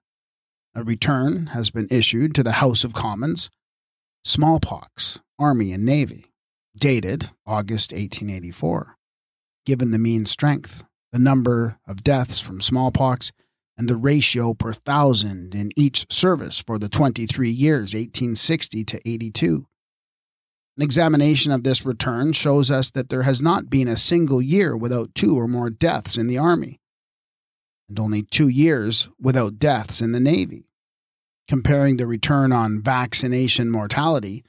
A 0.77 0.83
return 0.83 1.47
has 1.49 1.71
been 1.71 1.87
issued 1.89 2.35
to 2.35 2.43
the 2.43 2.53
House 2.53 2.83
of 2.83 2.95
Commons. 2.95 3.49
Smallpox, 4.25 5.21
Army 5.39 5.73
and 5.73 5.85
Navy, 5.85 6.33
dated 6.77 7.31
August 7.47 7.93
1884. 7.93 8.97
Given 9.65 9.93
the 9.93 10.01
mean 10.01 10.27
strength, 10.27 10.83
the 11.13 11.21
number 11.21 11.79
of 11.87 12.03
deaths 12.03 12.41
from 12.41 12.61
smallpox, 12.61 13.31
and 13.79 13.89
the 13.89 13.97
ratio 13.97 14.53
per 14.53 14.73
thousand 14.73 15.55
in 15.55 15.71
each 15.77 16.13
service 16.13 16.59
for 16.61 16.77
the 16.77 16.89
23 16.89 17.49
years 17.51 17.95
1860 17.95 18.85
to 18.85 19.09
82. 19.09 19.67
An 20.77 20.83
examination 20.83 21.53
of 21.53 21.63
this 21.63 21.87
return 21.87 22.33
shows 22.33 22.69
us 22.69 22.91
that 22.91 23.11
there 23.11 23.23
has 23.23 23.41
not 23.41 23.71
been 23.71 23.87
a 23.87 23.97
single 23.97 24.43
year 24.43 24.77
without 24.77 25.15
two 25.15 25.39
or 25.39 25.47
more 25.47 25.71
deaths 25.71 26.17
in 26.17 26.27
the 26.27 26.39
Army 26.39 26.81
only 27.99 28.23
two 28.23 28.49
years 28.49 29.09
without 29.21 29.59
deaths 29.59 30.01
in 30.01 30.13
the 30.13 30.21
Navy. 30.21 30.67
Comparing 31.47 31.97
the 31.97 32.07
return 32.07 32.53
on 32.53 32.81
vaccination 32.81 33.71
mortality, 33.71 34.45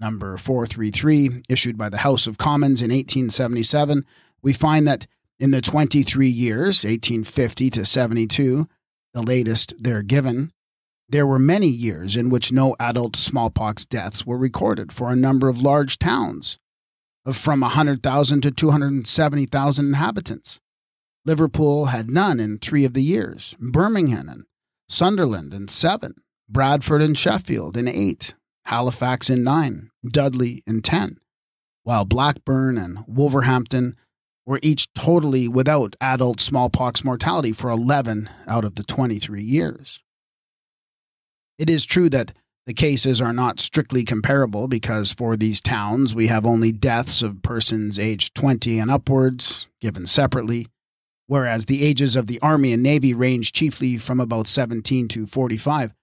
number 0.00 0.36
433, 0.36 1.42
issued 1.48 1.76
by 1.76 1.88
the 1.88 1.98
House 1.98 2.26
of 2.26 2.38
Commons 2.38 2.80
in 2.80 2.90
1877, 2.90 4.04
we 4.42 4.52
find 4.52 4.86
that 4.86 5.06
in 5.38 5.50
the 5.50 5.60
23 5.60 6.28
years, 6.28 6.84
1850 6.84 7.70
to 7.70 7.84
72, 7.84 8.66
the 9.14 9.22
latest 9.22 9.74
there 9.78 10.02
given, 10.02 10.52
there 11.08 11.26
were 11.26 11.38
many 11.38 11.68
years 11.68 12.16
in 12.16 12.28
which 12.28 12.52
no 12.52 12.76
adult 12.78 13.16
smallpox 13.16 13.86
deaths 13.86 14.26
were 14.26 14.36
recorded 14.36 14.92
for 14.92 15.10
a 15.10 15.16
number 15.16 15.48
of 15.48 15.62
large 15.62 15.98
towns 15.98 16.58
of 17.24 17.36
from 17.36 17.60
100,000 17.60 18.40
to 18.42 18.50
270,000 18.50 19.86
inhabitants. 19.86 20.60
Liverpool 21.24 21.86
had 21.86 22.10
none 22.10 22.40
in 22.40 22.58
three 22.58 22.84
of 22.84 22.94
the 22.94 23.02
years, 23.02 23.54
Birmingham 23.60 24.28
and 24.28 24.44
Sunderland 24.88 25.52
in 25.52 25.68
seven, 25.68 26.14
Bradford 26.48 27.02
and 27.02 27.16
Sheffield 27.16 27.76
in 27.76 27.86
eight, 27.86 28.34
Halifax 28.66 29.28
in 29.28 29.44
nine, 29.44 29.90
Dudley 30.06 30.62
in 30.66 30.82
ten, 30.82 31.18
while 31.82 32.04
Blackburn 32.04 32.78
and 32.78 33.04
Wolverhampton 33.06 33.96
were 34.46 34.60
each 34.62 34.92
totally 34.94 35.46
without 35.46 35.94
adult 36.00 36.40
smallpox 36.40 37.04
mortality 37.04 37.52
for 37.52 37.68
11 37.68 38.30
out 38.46 38.64
of 38.64 38.76
the 38.76 38.82
23 38.82 39.42
years. 39.42 40.02
It 41.58 41.68
is 41.68 41.84
true 41.84 42.08
that 42.08 42.32
the 42.66 42.72
cases 42.72 43.20
are 43.20 43.32
not 43.32 43.60
strictly 43.60 44.04
comparable 44.04 44.68
because 44.68 45.12
for 45.12 45.36
these 45.36 45.60
towns 45.60 46.14
we 46.14 46.28
have 46.28 46.46
only 46.46 46.72
deaths 46.72 47.20
of 47.20 47.42
persons 47.42 47.98
aged 47.98 48.34
20 48.34 48.78
and 48.78 48.90
upwards, 48.90 49.68
given 49.80 50.06
separately, 50.06 50.68
whereas 51.28 51.66
the 51.66 51.84
ages 51.84 52.16
of 52.16 52.26
the 52.26 52.40
Army 52.40 52.72
and 52.72 52.82
Navy 52.82 53.14
range 53.14 53.52
chiefly 53.52 53.96
from 53.96 54.18
about 54.18 54.48
17 54.48 55.06
to 55.08 55.26
45. 55.26 55.94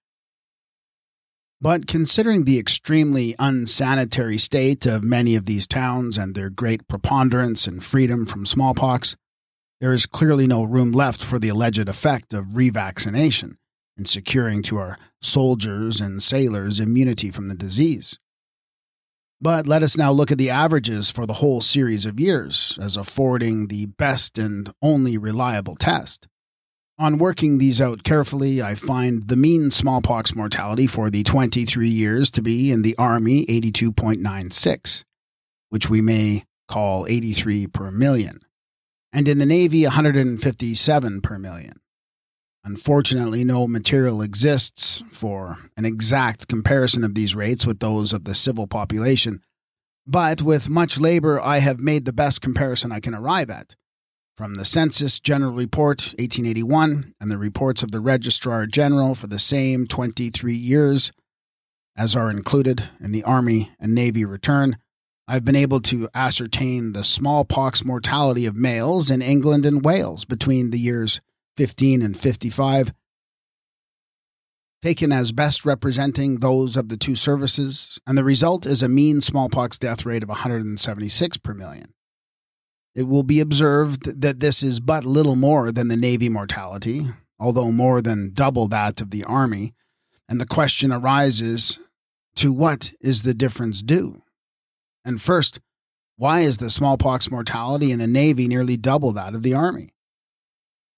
But 1.60 1.88
considering 1.88 2.44
the 2.44 2.60
extremely 2.60 3.36
unsanitary 3.40 4.38
state 4.38 4.86
of 4.86 5.04
many 5.04 5.36
of 5.36 5.46
these 5.46 5.68
towns 5.68 6.18
and 6.18 6.36
their 6.36 6.50
great 6.50 6.88
preponderance 6.88 7.66
and 7.66 7.84
freedom 7.84 8.26
from 8.26 8.46
smallpox, 8.46 9.16
there 9.82 9.92
is 9.92 10.06
clearly 10.06 10.48
no 10.48 10.64
room 10.64 10.92
left 10.92 11.24
for 11.24 11.40
the 11.40 11.50
alleged 11.50 11.90
effect 11.90 12.34
of 12.34 12.48
revaccination 12.48 13.56
in 13.98 14.06
securing 14.06 14.62
to 14.64 14.78
our 14.78 15.00
soldiers 15.22 16.00
and 16.00 16.22
sailors 16.22 16.80
immunity 16.80 17.32
from 17.32 17.48
the 17.48 17.56
disease. 17.56 18.20
But 19.42 19.68
let 19.68 19.84
us 19.84 19.98
now 19.98 20.12
look 20.12 20.32
at 20.32 20.38
the 20.38 20.50
averages 20.50 21.12
for 21.12 21.26
the 21.26 21.34
whole 21.34 21.62
series 21.62 22.06
of 22.06 22.20
years 22.20 22.80
as 22.82 22.96
affording 22.96 23.68
the 23.68 23.86
best 23.86 24.38
and 24.38 24.72
only 24.82 25.18
reliable 25.18 25.76
test. 25.76 26.28
On 26.98 27.18
working 27.18 27.58
these 27.58 27.82
out 27.82 28.04
carefully, 28.04 28.62
I 28.62 28.76
find 28.76 29.28
the 29.28 29.36
mean 29.36 29.70
smallpox 29.70 30.34
mortality 30.34 30.88
for 30.88 31.10
the 31.10 31.24
23 31.24 31.90
years 31.90 32.32
to 32.32 32.42
be 32.42 32.72
in 32.72 32.84
the 32.84 32.96
Army 32.98 33.46
82.96, 33.48 35.04
which 35.70 35.90
we 35.90 36.02
may 36.02 36.46
call 36.70 37.06
83 37.06 37.68
per 37.68 37.92
million, 37.92 38.40
and 39.12 39.28
in 39.28 39.40
the 39.40 39.46
Navy 39.46 39.84
157 39.84 41.22
per 41.22 41.38
million. 41.38 41.82
Unfortunately, 42.66 43.44
no 43.44 43.68
material 43.68 44.24
exists 44.24 45.04
for 45.12 45.58
an 45.78 45.86
exact 45.86 46.48
comparison 46.48 47.04
of 47.04 47.14
these 47.14 47.36
rates 47.36 47.64
with 47.64 47.80
those 47.80 48.12
of 48.12 48.24
the 48.24 48.34
civil 48.34 48.66
population, 48.66 49.42
but 50.08 50.42
with 50.42 50.68
much 50.68 51.00
labor, 51.00 51.40
I 51.40 51.60
have 51.60 51.80
made 51.80 52.06
the 52.06 52.14
best 52.14 52.42
comparison 52.42 52.92
I 52.92 53.00
can 53.00 53.14
arrive 53.14 53.52
at. 53.52 53.76
From 54.36 54.56
the 54.56 54.66
Census 54.66 55.20
General 55.20 55.52
Report 55.52 56.02
1881 56.18 57.14
and 57.22 57.30
the 57.30 57.38
reports 57.38 57.84
of 57.84 57.92
the 57.92 58.02
Registrar 58.02 58.66
General 58.66 59.14
for 59.14 59.28
the 59.28 59.40
same 59.40 59.86
23 59.86 60.56
years, 60.56 61.12
as 61.96 62.16
are 62.16 62.32
included 62.32 62.90
in 63.00 63.12
the 63.12 63.24
Army 63.24 63.72
and 63.80 63.94
Navy 63.94 64.26
return, 64.26 64.78
I've 65.28 65.46
been 65.46 65.56
able 65.56 65.82
to 65.82 66.10
ascertain 66.16 66.94
the 66.94 67.04
smallpox 67.04 67.86
mortality 67.86 68.48
of 68.48 68.56
males 68.56 69.12
in 69.12 69.22
England 69.22 69.68
and 69.68 69.86
Wales 69.86 70.26
between 70.26 70.72
the 70.72 70.80
years 70.80 71.22
15 71.58 72.02
and 72.02 72.18
55, 72.18 72.94
taken 74.82 75.12
as 75.12 75.32
best 75.32 75.66
representing 75.66 76.40
those 76.40 76.78
of 76.78 76.90
the 76.90 76.98
two 76.98 77.16
services, 77.16 78.00
and 78.06 78.18
the 78.18 78.24
result 78.24 78.66
is 78.66 78.84
a 78.84 78.90
mean 78.90 79.22
smallpox 79.22 79.78
death 79.78 80.06
rate 80.06 80.24
of 80.24 80.30
176 80.30 81.38
per 81.38 81.54
million. 81.54 81.94
It 82.94 83.04
will 83.04 83.24
be 83.24 83.40
observed 83.40 84.22
that 84.22 84.40
this 84.40 84.64
is 84.64 84.80
but 84.80 85.04
little 85.04 85.36
more 85.36 85.72
than 85.72 85.88
the 85.88 85.98
Navy 85.98 86.30
mortality, 86.30 87.08
although 87.40 87.72
more 87.72 88.02
than 88.02 88.32
double 88.34 88.68
that 88.70 89.02
of 89.02 89.12
the 89.12 89.24
Army, 89.24 89.74
and 90.30 90.40
the 90.40 90.46
question 90.46 90.92
arises 90.92 91.80
to 92.36 92.54
what 92.54 92.92
is 93.02 93.24
the 93.24 93.34
difference 93.34 93.82
due? 93.82 94.22
And 95.04 95.22
first, 95.22 95.60
why 96.18 96.42
is 96.42 96.58
the 96.58 96.70
smallpox 96.70 97.30
mortality 97.30 97.92
in 97.92 98.00
the 98.00 98.08
Navy 98.08 98.48
nearly 98.48 98.78
double 98.78 99.12
that 99.14 99.36
of 99.36 99.44
the 99.44 99.54
Army? 99.54 99.90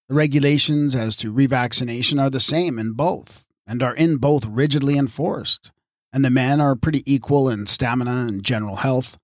The 0.09 0.15
regulations 0.15 0.95
as 0.95 1.17
to 1.17 1.33
revaccination 1.33 2.21
are 2.21 2.29
the 2.29 2.39
same 2.39 2.79
in 2.79 2.93
both, 2.93 3.43
and 3.67 3.83
are 3.83 3.93
in 3.93 4.17
both 4.17 4.45
rigidly 4.45 4.97
enforced, 4.97 5.71
and 6.13 6.23
the 6.23 6.29
men 6.29 6.61
are 6.61 6.77
pretty 6.77 7.03
equal 7.05 7.49
in 7.49 7.65
stamina 7.65 8.25
and 8.27 8.41
general 8.41 8.77
health. 8.77 9.17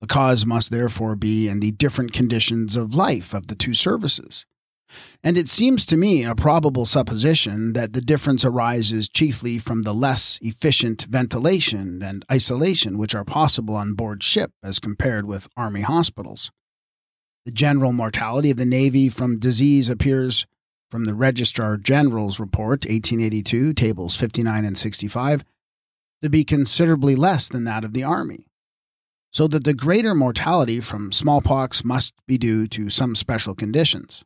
The 0.00 0.06
cause 0.06 0.46
must 0.46 0.70
therefore 0.70 1.16
be 1.16 1.48
in 1.48 1.58
the 1.58 1.72
different 1.72 2.12
conditions 2.12 2.76
of 2.76 2.94
life 2.94 3.34
of 3.34 3.48
the 3.48 3.56
two 3.56 3.74
services. 3.74 4.46
And 5.24 5.36
it 5.36 5.48
seems 5.48 5.84
to 5.86 5.96
me 5.96 6.22
a 6.22 6.36
probable 6.36 6.86
supposition 6.86 7.72
that 7.72 7.92
the 7.92 8.00
difference 8.00 8.44
arises 8.44 9.08
chiefly 9.08 9.58
from 9.58 9.82
the 9.82 9.94
less 9.94 10.38
efficient 10.42 11.06
ventilation 11.06 12.02
and 12.04 12.24
isolation 12.30 12.98
which 12.98 13.16
are 13.16 13.24
possible 13.24 13.74
on 13.74 13.94
board 13.94 14.22
ship 14.22 14.52
as 14.62 14.78
compared 14.78 15.26
with 15.26 15.48
Army 15.56 15.80
hospitals. 15.80 16.52
The 17.44 17.52
general 17.52 17.92
mortality 17.92 18.50
of 18.50 18.56
the 18.56 18.64
Navy 18.64 19.08
from 19.08 19.38
disease 19.38 19.88
appears 19.88 20.46
from 20.88 21.04
the 21.04 21.14
Registrar 21.14 21.76
General's 21.76 22.40
Report, 22.40 22.84
1882, 22.84 23.74
tables 23.74 24.16
59 24.16 24.64
and 24.64 24.78
65, 24.78 25.44
to 26.22 26.30
be 26.30 26.44
considerably 26.44 27.14
less 27.14 27.48
than 27.48 27.64
that 27.64 27.84
of 27.84 27.92
the 27.92 28.04
Army 28.04 28.46
so 29.34 29.48
that 29.48 29.64
the 29.64 29.74
greater 29.74 30.14
mortality 30.14 30.78
from 30.78 31.10
smallpox 31.10 31.84
must 31.84 32.14
be 32.24 32.38
due 32.38 32.68
to 32.68 32.88
some 32.88 33.16
special 33.16 33.52
conditions. 33.52 34.24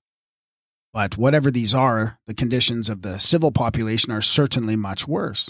But 0.93 1.17
whatever 1.17 1.51
these 1.51 1.73
are, 1.73 2.19
the 2.27 2.35
conditions 2.35 2.91
of 2.91 3.01
the 3.01 3.19
civil 3.19 3.51
population 3.51 4.13
are 4.13 4.21
certainly 4.21 4.77
much 4.77 5.09
worse. 5.09 5.49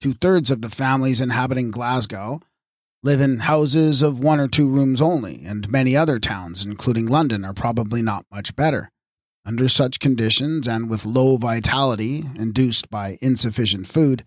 Two 0.00 0.14
thirds 0.14 0.50
of 0.50 0.62
the 0.62 0.70
families 0.70 1.20
inhabiting 1.20 1.70
Glasgow 1.70 2.40
live 3.04 3.20
in 3.20 3.40
houses 3.40 4.00
of 4.00 4.18
one 4.18 4.40
or 4.40 4.48
two 4.48 4.70
rooms 4.70 4.98
only, 4.98 5.42
and 5.44 5.70
many 5.70 5.94
other 5.94 6.18
towns, 6.18 6.64
including 6.64 7.04
London, 7.04 7.44
are 7.44 7.52
probably 7.52 8.00
not 8.00 8.24
much 8.32 8.56
better. 8.56 8.90
Under 9.44 9.68
such 9.68 10.00
conditions, 10.00 10.66
and 10.66 10.88
with 10.88 11.04
low 11.04 11.36
vitality 11.36 12.24
induced 12.34 12.88
by 12.88 13.18
insufficient 13.20 13.86
food, 13.86 14.24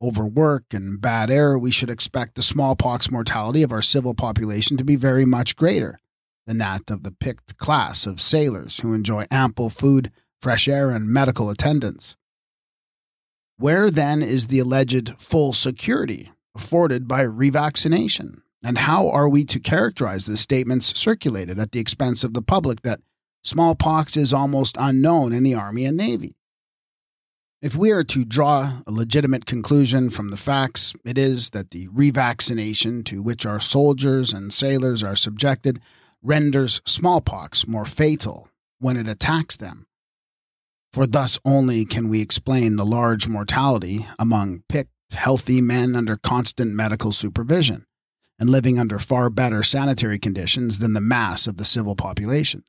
overwork 0.00 0.64
and 0.72 0.98
bad 0.98 1.30
air, 1.30 1.58
we 1.58 1.70
should 1.70 1.90
expect 1.90 2.36
the 2.36 2.42
smallpox 2.42 3.10
mortality 3.10 3.62
of 3.62 3.70
our 3.70 3.82
civil 3.82 4.14
population 4.14 4.78
to 4.78 4.84
be 4.84 4.96
very 4.96 5.26
much 5.26 5.54
greater 5.54 5.98
than 6.46 6.56
that 6.56 6.90
of 6.90 7.02
the 7.02 7.10
picked 7.12 7.58
class 7.58 8.06
of 8.06 8.18
sailors 8.18 8.80
who 8.80 8.94
enjoy 8.94 9.26
ample 9.30 9.68
food, 9.68 10.10
fresh 10.40 10.68
air, 10.68 10.88
and 10.88 11.06
medical 11.06 11.50
attendance. 11.50 12.16
Where 13.58 13.90
then 13.90 14.22
is 14.22 14.46
the 14.46 14.60
alleged 14.60 15.20
full 15.20 15.52
security 15.52 16.30
afforded 16.56 17.06
by 17.06 17.24
revaccination? 17.24 18.40
And 18.62 18.78
how 18.78 19.08
are 19.10 19.28
we 19.28 19.44
to 19.44 19.60
characterize 19.60 20.26
the 20.26 20.36
statements 20.36 20.98
circulated 20.98 21.58
at 21.58 21.72
the 21.72 21.80
expense 21.80 22.24
of 22.24 22.34
the 22.34 22.42
public 22.42 22.82
that 22.82 23.00
smallpox 23.44 24.16
is 24.16 24.32
almost 24.32 24.76
unknown 24.78 25.32
in 25.32 25.44
the 25.44 25.54
Army 25.54 25.84
and 25.84 25.96
Navy? 25.96 26.36
If 27.62 27.76
we 27.76 27.90
are 27.90 28.04
to 28.04 28.24
draw 28.24 28.82
a 28.86 28.92
legitimate 28.92 29.46
conclusion 29.46 30.10
from 30.10 30.30
the 30.30 30.36
facts, 30.36 30.94
it 31.04 31.16
is 31.16 31.50
that 31.50 31.70
the 31.70 31.88
revaccination 31.88 33.04
to 33.06 33.22
which 33.22 33.46
our 33.46 33.60
soldiers 33.60 34.32
and 34.32 34.52
sailors 34.52 35.02
are 35.02 35.16
subjected 35.16 35.80
renders 36.22 36.80
smallpox 36.84 37.66
more 37.66 37.84
fatal 37.84 38.48
when 38.78 38.96
it 38.96 39.08
attacks 39.08 39.56
them. 39.56 39.86
For 40.92 41.06
thus 41.06 41.38
only 41.44 41.84
can 41.84 42.08
we 42.08 42.20
explain 42.20 42.76
the 42.76 42.86
large 42.86 43.28
mortality 43.28 44.06
among 44.18 44.62
picked, 44.68 44.90
healthy 45.12 45.60
men 45.60 45.94
under 45.94 46.16
constant 46.16 46.72
medical 46.72 47.12
supervision 47.12 47.86
and 48.38 48.50
living 48.50 48.78
under 48.78 48.98
far 48.98 49.30
better 49.30 49.62
sanitary 49.62 50.18
conditions 50.18 50.78
than 50.78 50.92
the 50.92 51.00
mass 51.00 51.46
of 51.46 51.56
the 51.56 51.64
civil 51.64 51.96
population. 51.96 52.64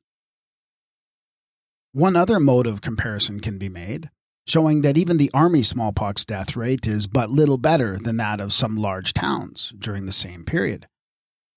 One 1.92 2.16
other 2.16 2.40
mode 2.40 2.68
of 2.68 2.82
comparison 2.82 3.40
can 3.40 3.58
be 3.58 3.70
made 3.70 4.10
showing 4.48 4.82
that 4.82 4.98
even 4.98 5.18
the 5.18 5.30
Army 5.34 5.62
smallpox 5.62 6.24
death 6.24 6.56
rate 6.56 6.88
is 6.88 7.06
but 7.06 7.30
little 7.30 7.58
better 7.58 7.98
than 7.98 8.18
that 8.18 8.40
of 8.40 8.54
some 8.54 8.78
large 8.78 9.14
towns 9.14 9.74
during 9.78 10.06
the 10.06 10.14
same 10.14 10.44
period. 10.44 10.88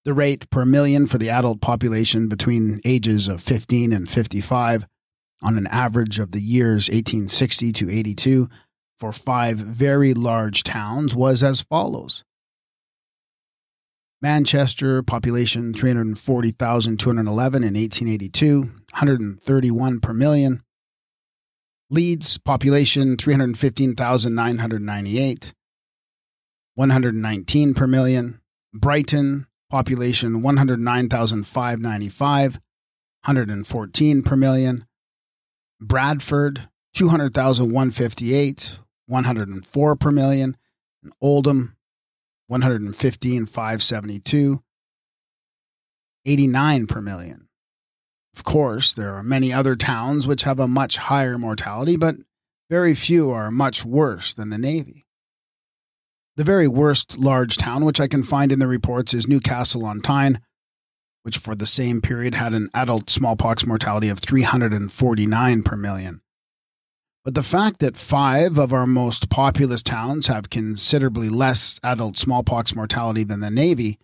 The 0.04 0.14
rate 0.14 0.50
per 0.50 0.64
million 0.64 1.06
for 1.06 1.18
the 1.18 1.30
adult 1.30 1.60
population 1.60 2.28
between 2.28 2.80
ages 2.84 3.28
of 3.28 3.42
15 3.42 3.92
and 3.92 4.08
55 4.08 4.86
on 5.42 5.56
an 5.56 5.68
average 5.68 6.18
of 6.18 6.32
the 6.32 6.40
years 6.40 6.88
1860 6.88 7.72
to 7.72 7.90
82 7.90 8.48
for 9.00 9.12
five 9.12 9.56
very 9.56 10.14
large 10.14 10.62
towns 10.62 11.16
was 11.16 11.42
as 11.42 11.62
follows. 11.62 12.22
Manchester, 14.22 15.02
population 15.02 15.72
340,211 15.72 17.62
in 17.62 17.74
1882, 17.74 18.60
131 18.60 20.00
per 20.00 20.12
million. 20.12 20.62
Leeds, 21.88 22.36
population 22.36 23.16
315,998, 23.16 25.54
119 26.74 27.74
per 27.74 27.86
million. 27.86 28.38
Brighton, 28.74 29.46
population 29.70 30.42
109,595, 30.42 32.52
114 32.52 34.22
per 34.22 34.36
million. 34.36 34.84
Bradford, 35.80 36.68
200,158, 36.94 38.78
104 39.10 39.96
per 39.96 40.10
million. 40.10 40.56
And 41.02 41.12
Oldham, 41.20 41.76
115 42.46 43.46
572, 43.46 44.62
89 46.26 46.86
per 46.86 47.00
million. 47.00 47.48
Of 48.34 48.44
course, 48.44 48.92
there 48.92 49.14
are 49.14 49.22
many 49.22 49.52
other 49.52 49.76
towns 49.76 50.26
which 50.26 50.42
have 50.44 50.60
a 50.60 50.68
much 50.68 50.96
higher 50.96 51.38
mortality, 51.38 51.96
but 51.96 52.16
very 52.68 52.94
few 52.94 53.30
are 53.30 53.50
much 53.50 53.84
worse 53.84 54.32
than 54.32 54.50
the 54.50 54.58
Navy. 54.58 55.06
The 56.36 56.44
very 56.44 56.68
worst 56.68 57.18
large 57.18 57.56
town 57.56 57.84
which 57.84 58.00
I 58.00 58.08
can 58.08 58.22
find 58.22 58.52
in 58.52 58.60
the 58.60 58.66
reports 58.66 59.12
is 59.12 59.26
Newcastle 59.26 59.84
on 59.84 60.00
Tyne, 60.00 60.40
which 61.22 61.38
for 61.38 61.54
the 61.54 61.66
same 61.66 62.00
period 62.00 62.34
had 62.34 62.54
an 62.54 62.70
adult 62.72 63.10
smallpox 63.10 63.66
mortality 63.66 64.08
of 64.08 64.20
349 64.20 65.62
per 65.62 65.76
million. 65.76 66.22
But 67.24 67.34
the 67.34 67.42
fact 67.42 67.80
that 67.80 67.96
five 67.98 68.56
of 68.56 68.72
our 68.72 68.86
most 68.86 69.28
populous 69.28 69.82
towns 69.82 70.28
have 70.28 70.48
considerably 70.48 71.28
less 71.28 71.78
adult 71.82 72.16
smallpox 72.16 72.74
mortality 72.74 73.24
than 73.24 73.40
the 73.40 73.50
Navy, 73.50 73.98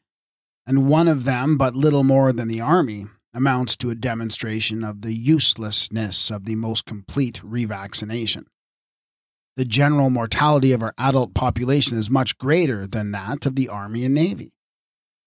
and 0.66 0.86
one 0.86 1.08
of 1.08 1.24
them 1.24 1.56
but 1.56 1.74
little 1.74 2.04
more 2.04 2.32
than 2.32 2.48
the 2.48 2.60
Army, 2.60 3.06
amounts 3.32 3.76
to 3.76 3.90
a 3.90 3.94
demonstration 3.94 4.84
of 4.84 5.02
the 5.02 5.12
uselessness 5.14 6.30
of 6.30 6.44
the 6.44 6.56
most 6.56 6.84
complete 6.84 7.40
revaccination. 7.44 8.44
the 9.56 9.64
general 9.64 10.10
mortality 10.10 10.72
of 10.72 10.82
our 10.82 10.92
adult 10.98 11.34
population 11.34 11.96
is 11.96 12.10
much 12.10 12.36
greater 12.38 12.86
than 12.86 13.10
that 13.12 13.46
of 13.46 13.56
the 13.56 13.68
Army 13.68 14.04
and 14.04 14.14
Navy. 14.14 14.52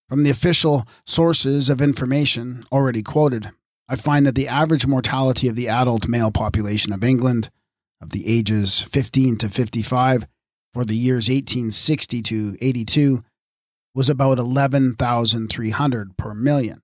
From 0.07 0.23
the 0.23 0.29
official 0.29 0.87
sources 1.05 1.69
of 1.69 1.81
information 1.81 2.63
already 2.71 3.01
quoted, 3.01 3.51
I 3.87 3.95
find 3.95 4.25
that 4.25 4.35
the 4.35 4.47
average 4.47 4.85
mortality 4.85 5.47
of 5.47 5.55
the 5.55 5.67
adult 5.67 6.07
male 6.07 6.31
population 6.31 6.93
of 6.93 7.03
England, 7.03 7.49
of 8.01 8.11
the 8.11 8.27
ages 8.27 8.81
15 8.81 9.37
to 9.37 9.49
55, 9.49 10.27
for 10.73 10.85
the 10.85 10.95
years 10.95 11.27
1860 11.27 12.21
to 12.21 12.57
82, 12.61 13.23
was 13.95 14.09
about 14.09 14.37
11,300 14.37 16.17
per 16.17 16.33
million. 16.33 16.81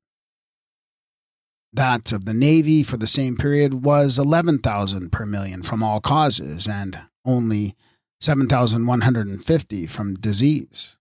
That 1.71 2.11
of 2.11 2.25
the 2.25 2.33
Navy 2.33 2.83
for 2.83 2.97
the 2.97 3.07
same 3.07 3.35
period 3.35 3.85
was 3.85 4.17
11,000 4.17 5.11
per 5.11 5.25
million 5.25 5.61
from 5.61 5.83
all 5.83 5.99
causes 5.99 6.67
and 6.67 6.99
only 7.25 7.75
7,150 8.21 9.87
from 9.87 10.15
disease. 10.15 10.97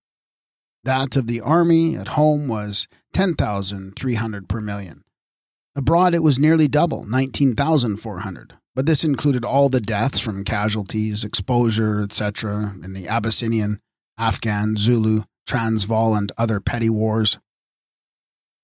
That 0.82 1.16
of 1.16 1.26
the 1.26 1.40
Army 1.40 1.96
at 1.96 2.08
home 2.08 2.48
was 2.48 2.88
10,300 3.14 4.48
per 4.48 4.60
million. 4.60 5.04
Abroad, 5.76 6.14
it 6.14 6.22
was 6.22 6.38
nearly 6.38 6.68
double, 6.68 7.04
19,400. 7.04 8.54
But 8.74 8.86
this 8.86 9.04
included 9.04 9.44
all 9.44 9.68
the 9.68 9.80
deaths 9.80 10.18
from 10.18 10.44
casualties, 10.44 11.22
exposure, 11.22 12.00
etc., 12.00 12.72
in 12.82 12.92
the 12.92 13.06
Abyssinian, 13.06 13.80
Afghan, 14.18 14.76
Zulu, 14.76 15.22
Transvaal, 15.46 16.14
and 16.14 16.32
other 16.36 16.60
petty 16.60 16.90
wars. 16.90 17.38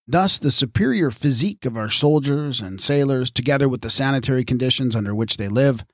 Thus, 0.08 0.40
the 0.40 0.50
superior 0.50 1.12
physique 1.12 1.64
of 1.64 1.76
our 1.76 1.88
soldiers 1.88 2.60
and 2.60 2.80
sailors, 2.80 3.30
together 3.30 3.68
with 3.68 3.82
the 3.82 3.90
sanitary 3.90 4.44
conditions 4.44 4.96
under 4.96 5.14
which 5.14 5.36
they 5.36 5.46
live, 5.46 5.84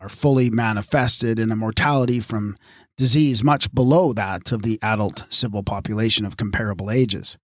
are 0.00 0.10
fully 0.10 0.50
manifested 0.50 1.38
in 1.38 1.50
a 1.50 1.56
mortality 1.56 2.20
from 2.20 2.58
disease 2.98 3.42
much 3.42 3.72
below 3.74 4.12
that 4.12 4.52
of 4.52 4.62
the 4.62 4.78
adult 4.82 5.24
civil 5.30 5.62
population 5.62 6.26
of 6.26 6.36
comparable 6.36 6.90
ages. 6.90 7.38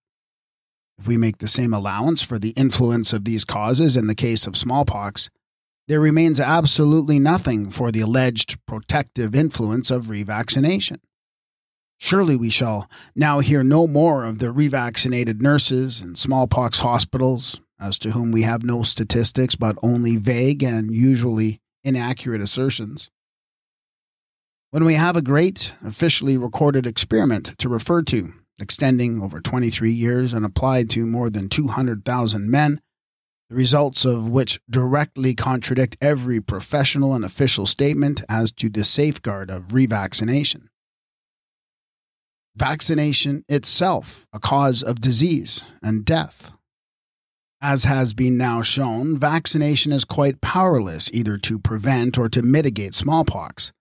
If 0.98 1.08
we 1.08 1.16
make 1.16 1.38
the 1.38 1.48
same 1.48 1.72
allowance 1.72 2.22
for 2.22 2.38
the 2.38 2.50
influence 2.50 3.12
of 3.12 3.24
these 3.24 3.44
causes 3.44 3.96
in 3.96 4.06
the 4.06 4.14
case 4.14 4.46
of 4.46 4.56
smallpox, 4.56 5.30
there 5.86 6.00
remains 6.00 6.40
absolutely 6.40 7.18
nothing 7.18 7.70
for 7.70 7.92
the 7.92 8.00
alleged 8.00 8.58
protective 8.66 9.34
influence 9.34 9.90
of 9.90 10.06
revaccination. 10.06 10.98
Surely 11.98 12.36
we 12.36 12.50
shall 12.50 12.88
now 13.14 13.40
hear 13.40 13.62
no 13.62 13.86
more 13.86 14.24
of 14.24 14.38
the 14.38 14.52
revaccinated 14.52 15.40
nurses 15.40 16.00
and 16.00 16.18
smallpox 16.18 16.80
hospitals, 16.80 17.60
as 17.78 17.98
to 17.98 18.12
whom 18.12 18.32
we 18.32 18.42
have 18.42 18.62
no 18.62 18.82
statistics 18.82 19.54
but 19.54 19.78
only 19.82 20.16
vague 20.16 20.62
and 20.62 20.90
usually 20.90 21.60
inaccurate 21.82 22.40
assertions. 22.40 23.10
When 24.70 24.84
we 24.84 24.94
have 24.94 25.16
a 25.16 25.22
great, 25.22 25.72
officially 25.84 26.36
recorded 26.36 26.86
experiment 26.86 27.56
to 27.58 27.68
refer 27.68 28.02
to, 28.02 28.32
extending 28.58 29.22
over 29.22 29.40
23 29.40 29.92
years 29.92 30.32
and 30.32 30.44
applied 30.44 30.90
to 30.90 31.06
more 31.06 31.30
than 31.30 31.48
200,000 31.48 32.50
men, 32.50 32.80
the 33.54 33.58
results 33.58 34.04
of 34.04 34.28
which 34.28 34.58
directly 34.68 35.32
contradict 35.32 35.96
every 36.00 36.40
professional 36.40 37.14
and 37.14 37.24
official 37.24 37.66
statement 37.66 38.20
as 38.28 38.50
to 38.50 38.68
the 38.68 38.82
safeguard 38.82 39.48
of 39.48 39.68
revaccination. 39.68 40.66
Vaccination 42.56 43.44
itself, 43.48 44.26
a 44.32 44.40
cause 44.40 44.82
of 44.82 45.00
disease 45.00 45.70
and 45.84 46.04
death. 46.04 46.50
As 47.60 47.84
has 47.84 48.12
been 48.12 48.36
now 48.36 48.60
shown, 48.62 49.16
vaccination 49.16 49.92
is 49.92 50.04
quite 50.04 50.40
powerless 50.40 51.08
either 51.12 51.38
to 51.38 51.60
prevent 51.60 52.18
or 52.18 52.28
to 52.30 52.42
mitigate 52.42 52.94
smallpox. 52.94 53.72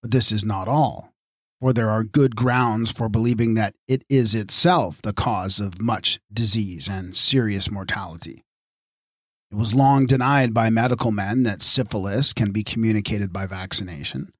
But 0.00 0.10
this 0.10 0.32
is 0.32 0.42
not 0.42 0.68
all 0.68 1.12
for 1.60 1.72
there 1.72 1.90
are 1.90 2.02
good 2.02 2.34
grounds 2.34 2.90
for 2.90 3.08
believing 3.08 3.54
that 3.54 3.76
it 3.86 4.02
is 4.08 4.34
itself 4.34 5.00
the 5.00 5.12
cause 5.12 5.60
of 5.60 5.80
much 5.80 6.18
disease 6.32 6.88
and 6.88 7.14
serious 7.14 7.70
mortality. 7.70 8.42
It 9.52 9.56
was 9.56 9.74
long 9.74 10.06
denied 10.06 10.54
by 10.54 10.70
medical 10.70 11.10
men 11.10 11.42
that 11.42 11.60
syphilis 11.60 12.32
can 12.32 12.52
be 12.52 12.64
communicated 12.64 13.34
by 13.34 13.44
vaccination, 13.46 14.32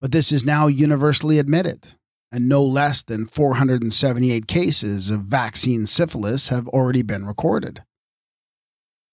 but 0.00 0.10
this 0.10 0.32
is 0.32 0.44
now 0.44 0.66
universally 0.66 1.38
admitted, 1.38 1.86
and 2.32 2.48
no 2.48 2.64
less 2.64 3.04
than 3.04 3.26
478 3.26 4.48
cases 4.48 5.08
of 5.08 5.20
vaccine 5.20 5.86
syphilis 5.86 6.48
have 6.48 6.66
already 6.68 7.02
been 7.02 7.24
recorded. 7.24 7.84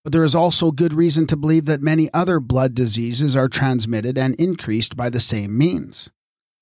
But 0.04 0.12
there 0.12 0.24
is 0.24 0.34
also 0.34 0.72
good 0.72 0.96
reason 0.96 1.28
to 1.28 1.38
believe 1.38 1.66
that 1.66 1.82
many 1.82 2.12
other 2.16 2.40
blood 2.40 2.74
diseases 2.74 3.36
are 3.36 3.48
transmitted 3.48 4.18
and 4.18 4.34
increased 4.36 4.98
by 4.98 5.12
the 5.12 5.20
same 5.20 5.56
means 5.56 6.10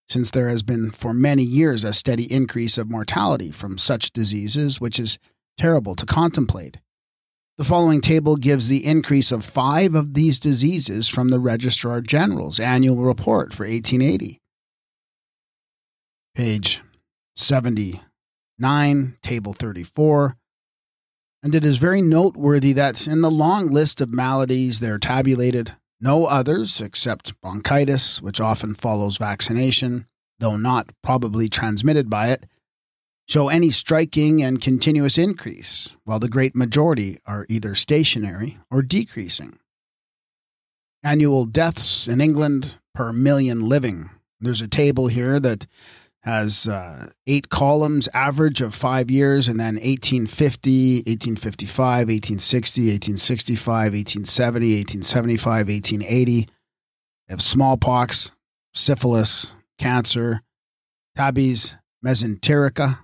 since 0.09 0.31
there 0.31 0.49
has 0.49 0.63
been 0.63 0.89
for 0.89 1.13
many 1.13 1.43
years 1.43 1.83
a 1.83 1.93
steady 1.93 2.31
increase 2.31 2.77
of 2.77 2.89
mortality 2.89 3.51
from 3.51 3.77
such 3.77 4.11
diseases, 4.11 4.81
which 4.81 4.99
is 4.99 5.19
terrible 5.57 5.95
to 5.95 6.05
contemplate. 6.05 6.79
The 7.59 7.65
following 7.65 7.99
table 7.99 8.37
gives 8.37 8.69
the 8.69 8.85
increase 8.85 9.33
of 9.33 9.43
five 9.43 9.93
of 9.93 10.13
these 10.13 10.39
diseases 10.39 11.09
from 11.09 11.27
the 11.27 11.41
Registrar 11.41 11.99
General's 11.99 12.57
annual 12.57 13.03
report 13.03 13.53
for 13.53 13.65
1880. 13.65 14.39
Page 16.33 16.81
79, 17.35 19.17
Table 19.21 19.51
34. 19.51 20.37
And 21.43 21.53
it 21.53 21.65
is 21.65 21.79
very 21.79 22.01
noteworthy 22.01 22.71
that 22.71 23.05
in 23.05 23.19
the 23.19 23.29
long 23.29 23.67
list 23.67 23.99
of 23.99 24.13
maladies 24.13 24.79
there 24.79 24.97
tabulated, 24.97 25.75
no 25.99 26.27
others, 26.27 26.79
except 26.79 27.41
bronchitis, 27.41 28.21
which 28.21 28.39
often 28.39 28.73
follows 28.73 29.17
vaccination, 29.17 30.05
though 30.39 30.55
not 30.55 30.91
probably 31.03 31.49
transmitted 31.49 32.09
by 32.09 32.29
it, 32.29 32.45
show 33.29 33.47
any 33.47 33.69
striking 33.69 34.41
and 34.41 34.59
continuous 34.59 35.17
increase, 35.17 35.95
while 36.03 36.19
the 36.19 36.27
great 36.27 36.55
majority 36.55 37.19
are 37.27 37.45
either 37.47 37.75
stationary 37.75 38.57
or 38.71 38.81
decreasing. 38.81 39.59
Annual 41.03 41.45
deaths 41.45 42.07
in 42.07 42.21
England 42.21 42.73
per 42.95 43.13
million 43.13 43.69
living. 43.69 44.09
There's 44.39 44.61
a 44.61 44.67
table 44.67 45.07
here 45.07 45.39
that 45.39 45.67
has 46.23 46.67
uh, 46.67 47.11
eight 47.27 47.49
columns, 47.49 48.09
average 48.13 48.61
of 48.61 48.73
five 48.73 49.11
years, 49.11 49.47
and 49.47 49.59
then 49.59 49.75
1850, 49.75 50.97
1855, 51.05 51.77
1860, 52.09 52.81
1865, 52.81 53.93
1870, 53.93 54.75
1875, 54.79 55.67
1880. 55.67 56.41
They 56.41 56.49
have 57.29 57.41
smallpox, 57.41 58.31
syphilis, 58.73 59.53
cancer, 59.77 60.41
tabes, 61.15 61.75
mesenterica, 62.03 62.97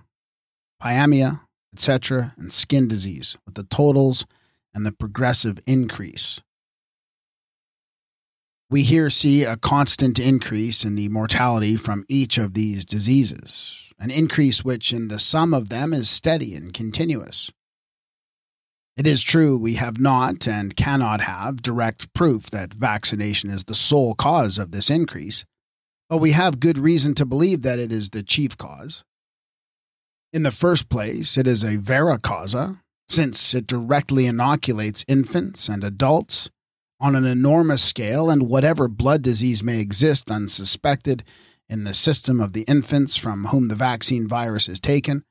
pyemia, 0.80 1.42
etc., 1.72 2.34
and 2.36 2.52
skin 2.52 2.88
disease, 2.88 3.36
with 3.44 3.54
the 3.54 3.64
totals 3.64 4.26
and 4.74 4.84
the 4.84 4.92
progressive 4.92 5.58
increase 5.66 6.40
we 8.68 8.82
here 8.82 9.10
see 9.10 9.44
a 9.44 9.56
constant 9.56 10.18
increase 10.18 10.84
in 10.84 10.96
the 10.96 11.08
mortality 11.08 11.76
from 11.76 12.04
each 12.08 12.36
of 12.36 12.54
these 12.54 12.84
diseases, 12.84 13.92
an 13.98 14.10
increase 14.10 14.64
which 14.64 14.92
in 14.92 15.06
the 15.06 15.20
sum 15.20 15.54
of 15.54 15.68
them 15.68 15.92
is 15.92 16.10
steady 16.10 16.56
and 16.56 16.74
continuous. 16.74 17.50
It 18.96 19.06
is 19.06 19.22
true 19.22 19.56
we 19.56 19.74
have 19.74 20.00
not 20.00 20.48
and 20.48 20.74
cannot 20.74 21.20
have 21.20 21.62
direct 21.62 22.12
proof 22.12 22.50
that 22.50 22.74
vaccination 22.74 23.50
is 23.50 23.64
the 23.64 23.74
sole 23.74 24.14
cause 24.14 24.58
of 24.58 24.72
this 24.72 24.90
increase, 24.90 25.44
but 26.08 26.18
we 26.18 26.32
have 26.32 26.58
good 26.58 26.78
reason 26.78 27.14
to 27.16 27.26
believe 27.26 27.62
that 27.62 27.78
it 27.78 27.92
is 27.92 28.10
the 28.10 28.22
chief 28.24 28.56
cause. 28.56 29.04
In 30.32 30.42
the 30.42 30.50
first 30.50 30.88
place, 30.88 31.38
it 31.38 31.46
is 31.46 31.62
a 31.62 31.76
vera 31.76 32.18
causa, 32.18 32.82
since 33.08 33.54
it 33.54 33.66
directly 33.66 34.26
inoculates 34.26 35.04
infants 35.06 35.68
and 35.68 35.84
adults 35.84 36.50
on 37.00 37.14
an 37.14 37.24
enormous 37.24 37.82
scale, 37.82 38.30
and 38.30 38.48
whatever 38.48 38.88
blood 38.88 39.22
disease 39.22 39.62
may 39.62 39.80
exist 39.80 40.30
unsuspected 40.30 41.22
in 41.68 41.84
the 41.84 41.94
system 41.94 42.40
of 42.40 42.52
the 42.52 42.62
infants 42.62 43.16
from 43.16 43.46
whom 43.46 43.68
the 43.68 43.74
vaccine 43.74 44.26
virus 44.26 44.68
is 44.68 44.80
taken. 44.80 45.24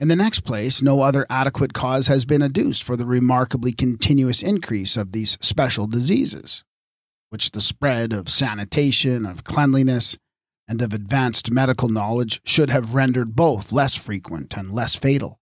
In 0.00 0.08
the 0.08 0.16
next 0.16 0.40
place, 0.40 0.80
no 0.80 1.00
other 1.00 1.26
adequate 1.28 1.72
cause 1.72 2.06
has 2.06 2.24
been 2.24 2.42
adduced 2.42 2.84
for 2.84 2.96
the 2.96 3.06
remarkably 3.06 3.72
continuous 3.72 4.42
increase 4.42 4.96
of 4.96 5.12
these 5.12 5.36
special 5.40 5.86
diseases, 5.86 6.62
which 7.30 7.50
the 7.50 7.60
spread 7.60 8.12
of 8.12 8.28
sanitation, 8.28 9.26
of 9.26 9.42
cleanliness, 9.42 10.16
and 10.68 10.82
of 10.82 10.92
advanced 10.92 11.50
medical 11.50 11.88
knowledge 11.88 12.40
should 12.44 12.70
have 12.70 12.94
rendered 12.94 13.34
both 13.34 13.72
less 13.72 13.94
frequent 13.94 14.56
and 14.56 14.70
less 14.70 14.94
fatal. 14.94 15.40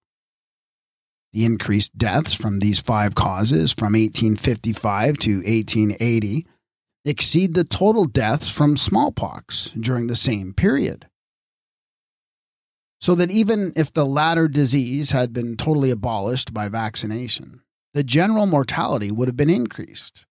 The 1.33 1.45
increased 1.45 1.99
deaths 1.99 2.33
from 2.33 2.61
these 2.61 2.81
five 2.81 3.15
causes 3.15 3.73
from 3.73 3.93
1855 3.93 5.19
to 5.19 5.37
1880 5.39 6.47
exceed 7.05 7.55
the 7.55 7.65
total 7.65 8.07
deaths 8.07 8.51
from 8.51 8.77
smallpox 8.77 9.71
during 9.79 10.07
the 10.07 10.17
same 10.17 10.55
period. 10.55 11.09
So 13.01 13.15
that 13.17 13.31
even 13.31 13.73
if 13.77 13.93
the 13.93 14.07
latter 14.07 14.49
disease 14.49 15.11
had 15.11 15.33
been 15.33 15.57
totally 15.57 15.91
abolished 15.91 16.55
by 16.55 16.69
vaccination, 16.69 17.61
the 17.93 18.03
general 18.03 18.47
mortality 18.47 19.11
would 19.11 19.29
have 19.29 19.37
been 19.37 19.51
increased. 19.51 20.25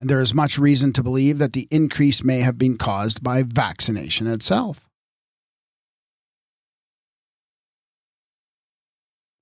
And 0.00 0.08
there 0.08 0.20
is 0.20 0.34
much 0.34 0.58
reason 0.58 0.92
to 0.92 1.02
believe 1.02 1.38
that 1.38 1.52
the 1.52 1.68
increase 1.70 2.22
may 2.22 2.40
have 2.40 2.58
been 2.58 2.76
caused 2.76 3.22
by 3.22 3.42
vaccination 3.42 4.26
itself. 4.26 4.88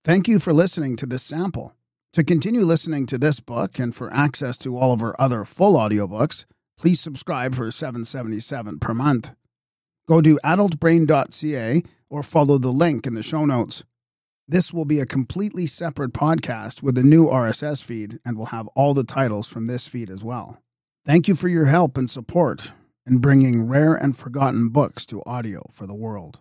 Thank 0.05 0.29
you 0.29 0.38
for 0.38 0.53
listening 0.53 0.97
to 0.97 1.07
this 1.07 1.23
sample. 1.23 1.75
To 2.12 2.25
continue 2.25 2.62
listening 2.62 3.07
to 3.07 3.19
this 3.19 3.40
book 3.40 3.79
and 3.79 3.95
for 3.95 4.12
access 4.14 4.57
to 4.59 4.79
all 4.79 4.92
of 4.92 5.03
our 5.03 5.14
other 5.19 5.45
full 5.45 5.75
audiobooks, 5.75 6.47
please 6.79 7.01
subscribe 7.01 7.55
for 7.55 7.71
777 7.71 8.79
per 8.79 8.95
month. 8.95 9.33
Go 10.09 10.23
to 10.23 10.38
adultbrain.ca 10.45 11.83
or 12.09 12.23
follow 12.23 12.59
the 12.59 12.71
link 12.71 13.07
in 13.07 13.14
the 13.14 13.23
show 13.23 13.45
notes. 13.45 13.83
This 14.49 14.73
will 14.73 14.85
be 14.85 15.01
a 15.01 15.07
completely 15.07 15.67
separate 15.67 16.13
podcast 16.13 16.81
with 16.81 16.97
a 16.97 17.03
new 17.03 17.27
RSS 17.27 17.85
feed 17.85 18.21
and 18.25 18.37
will 18.37 18.47
have 18.47 18.69
all 18.77 18.95
the 18.95 19.03
titles 19.03 19.49
from 19.49 19.67
this 19.67 19.89
feed 19.89 20.09
as 20.09 20.23
well. 20.23 20.63
Thank 21.05 21.27
you 21.27 21.35
for 21.35 21.49
your 21.49 21.65
help 21.65 21.99
and 21.99 22.09
support 22.09 22.71
in 23.09 23.19
bringing 23.19 23.67
rare 23.67 23.97
and 23.97 24.17
forgotten 24.17 24.69
books 24.69 25.05
to 25.07 25.21
audio 25.27 25.67
for 25.73 25.89
the 25.89 25.97
world. 25.97 26.39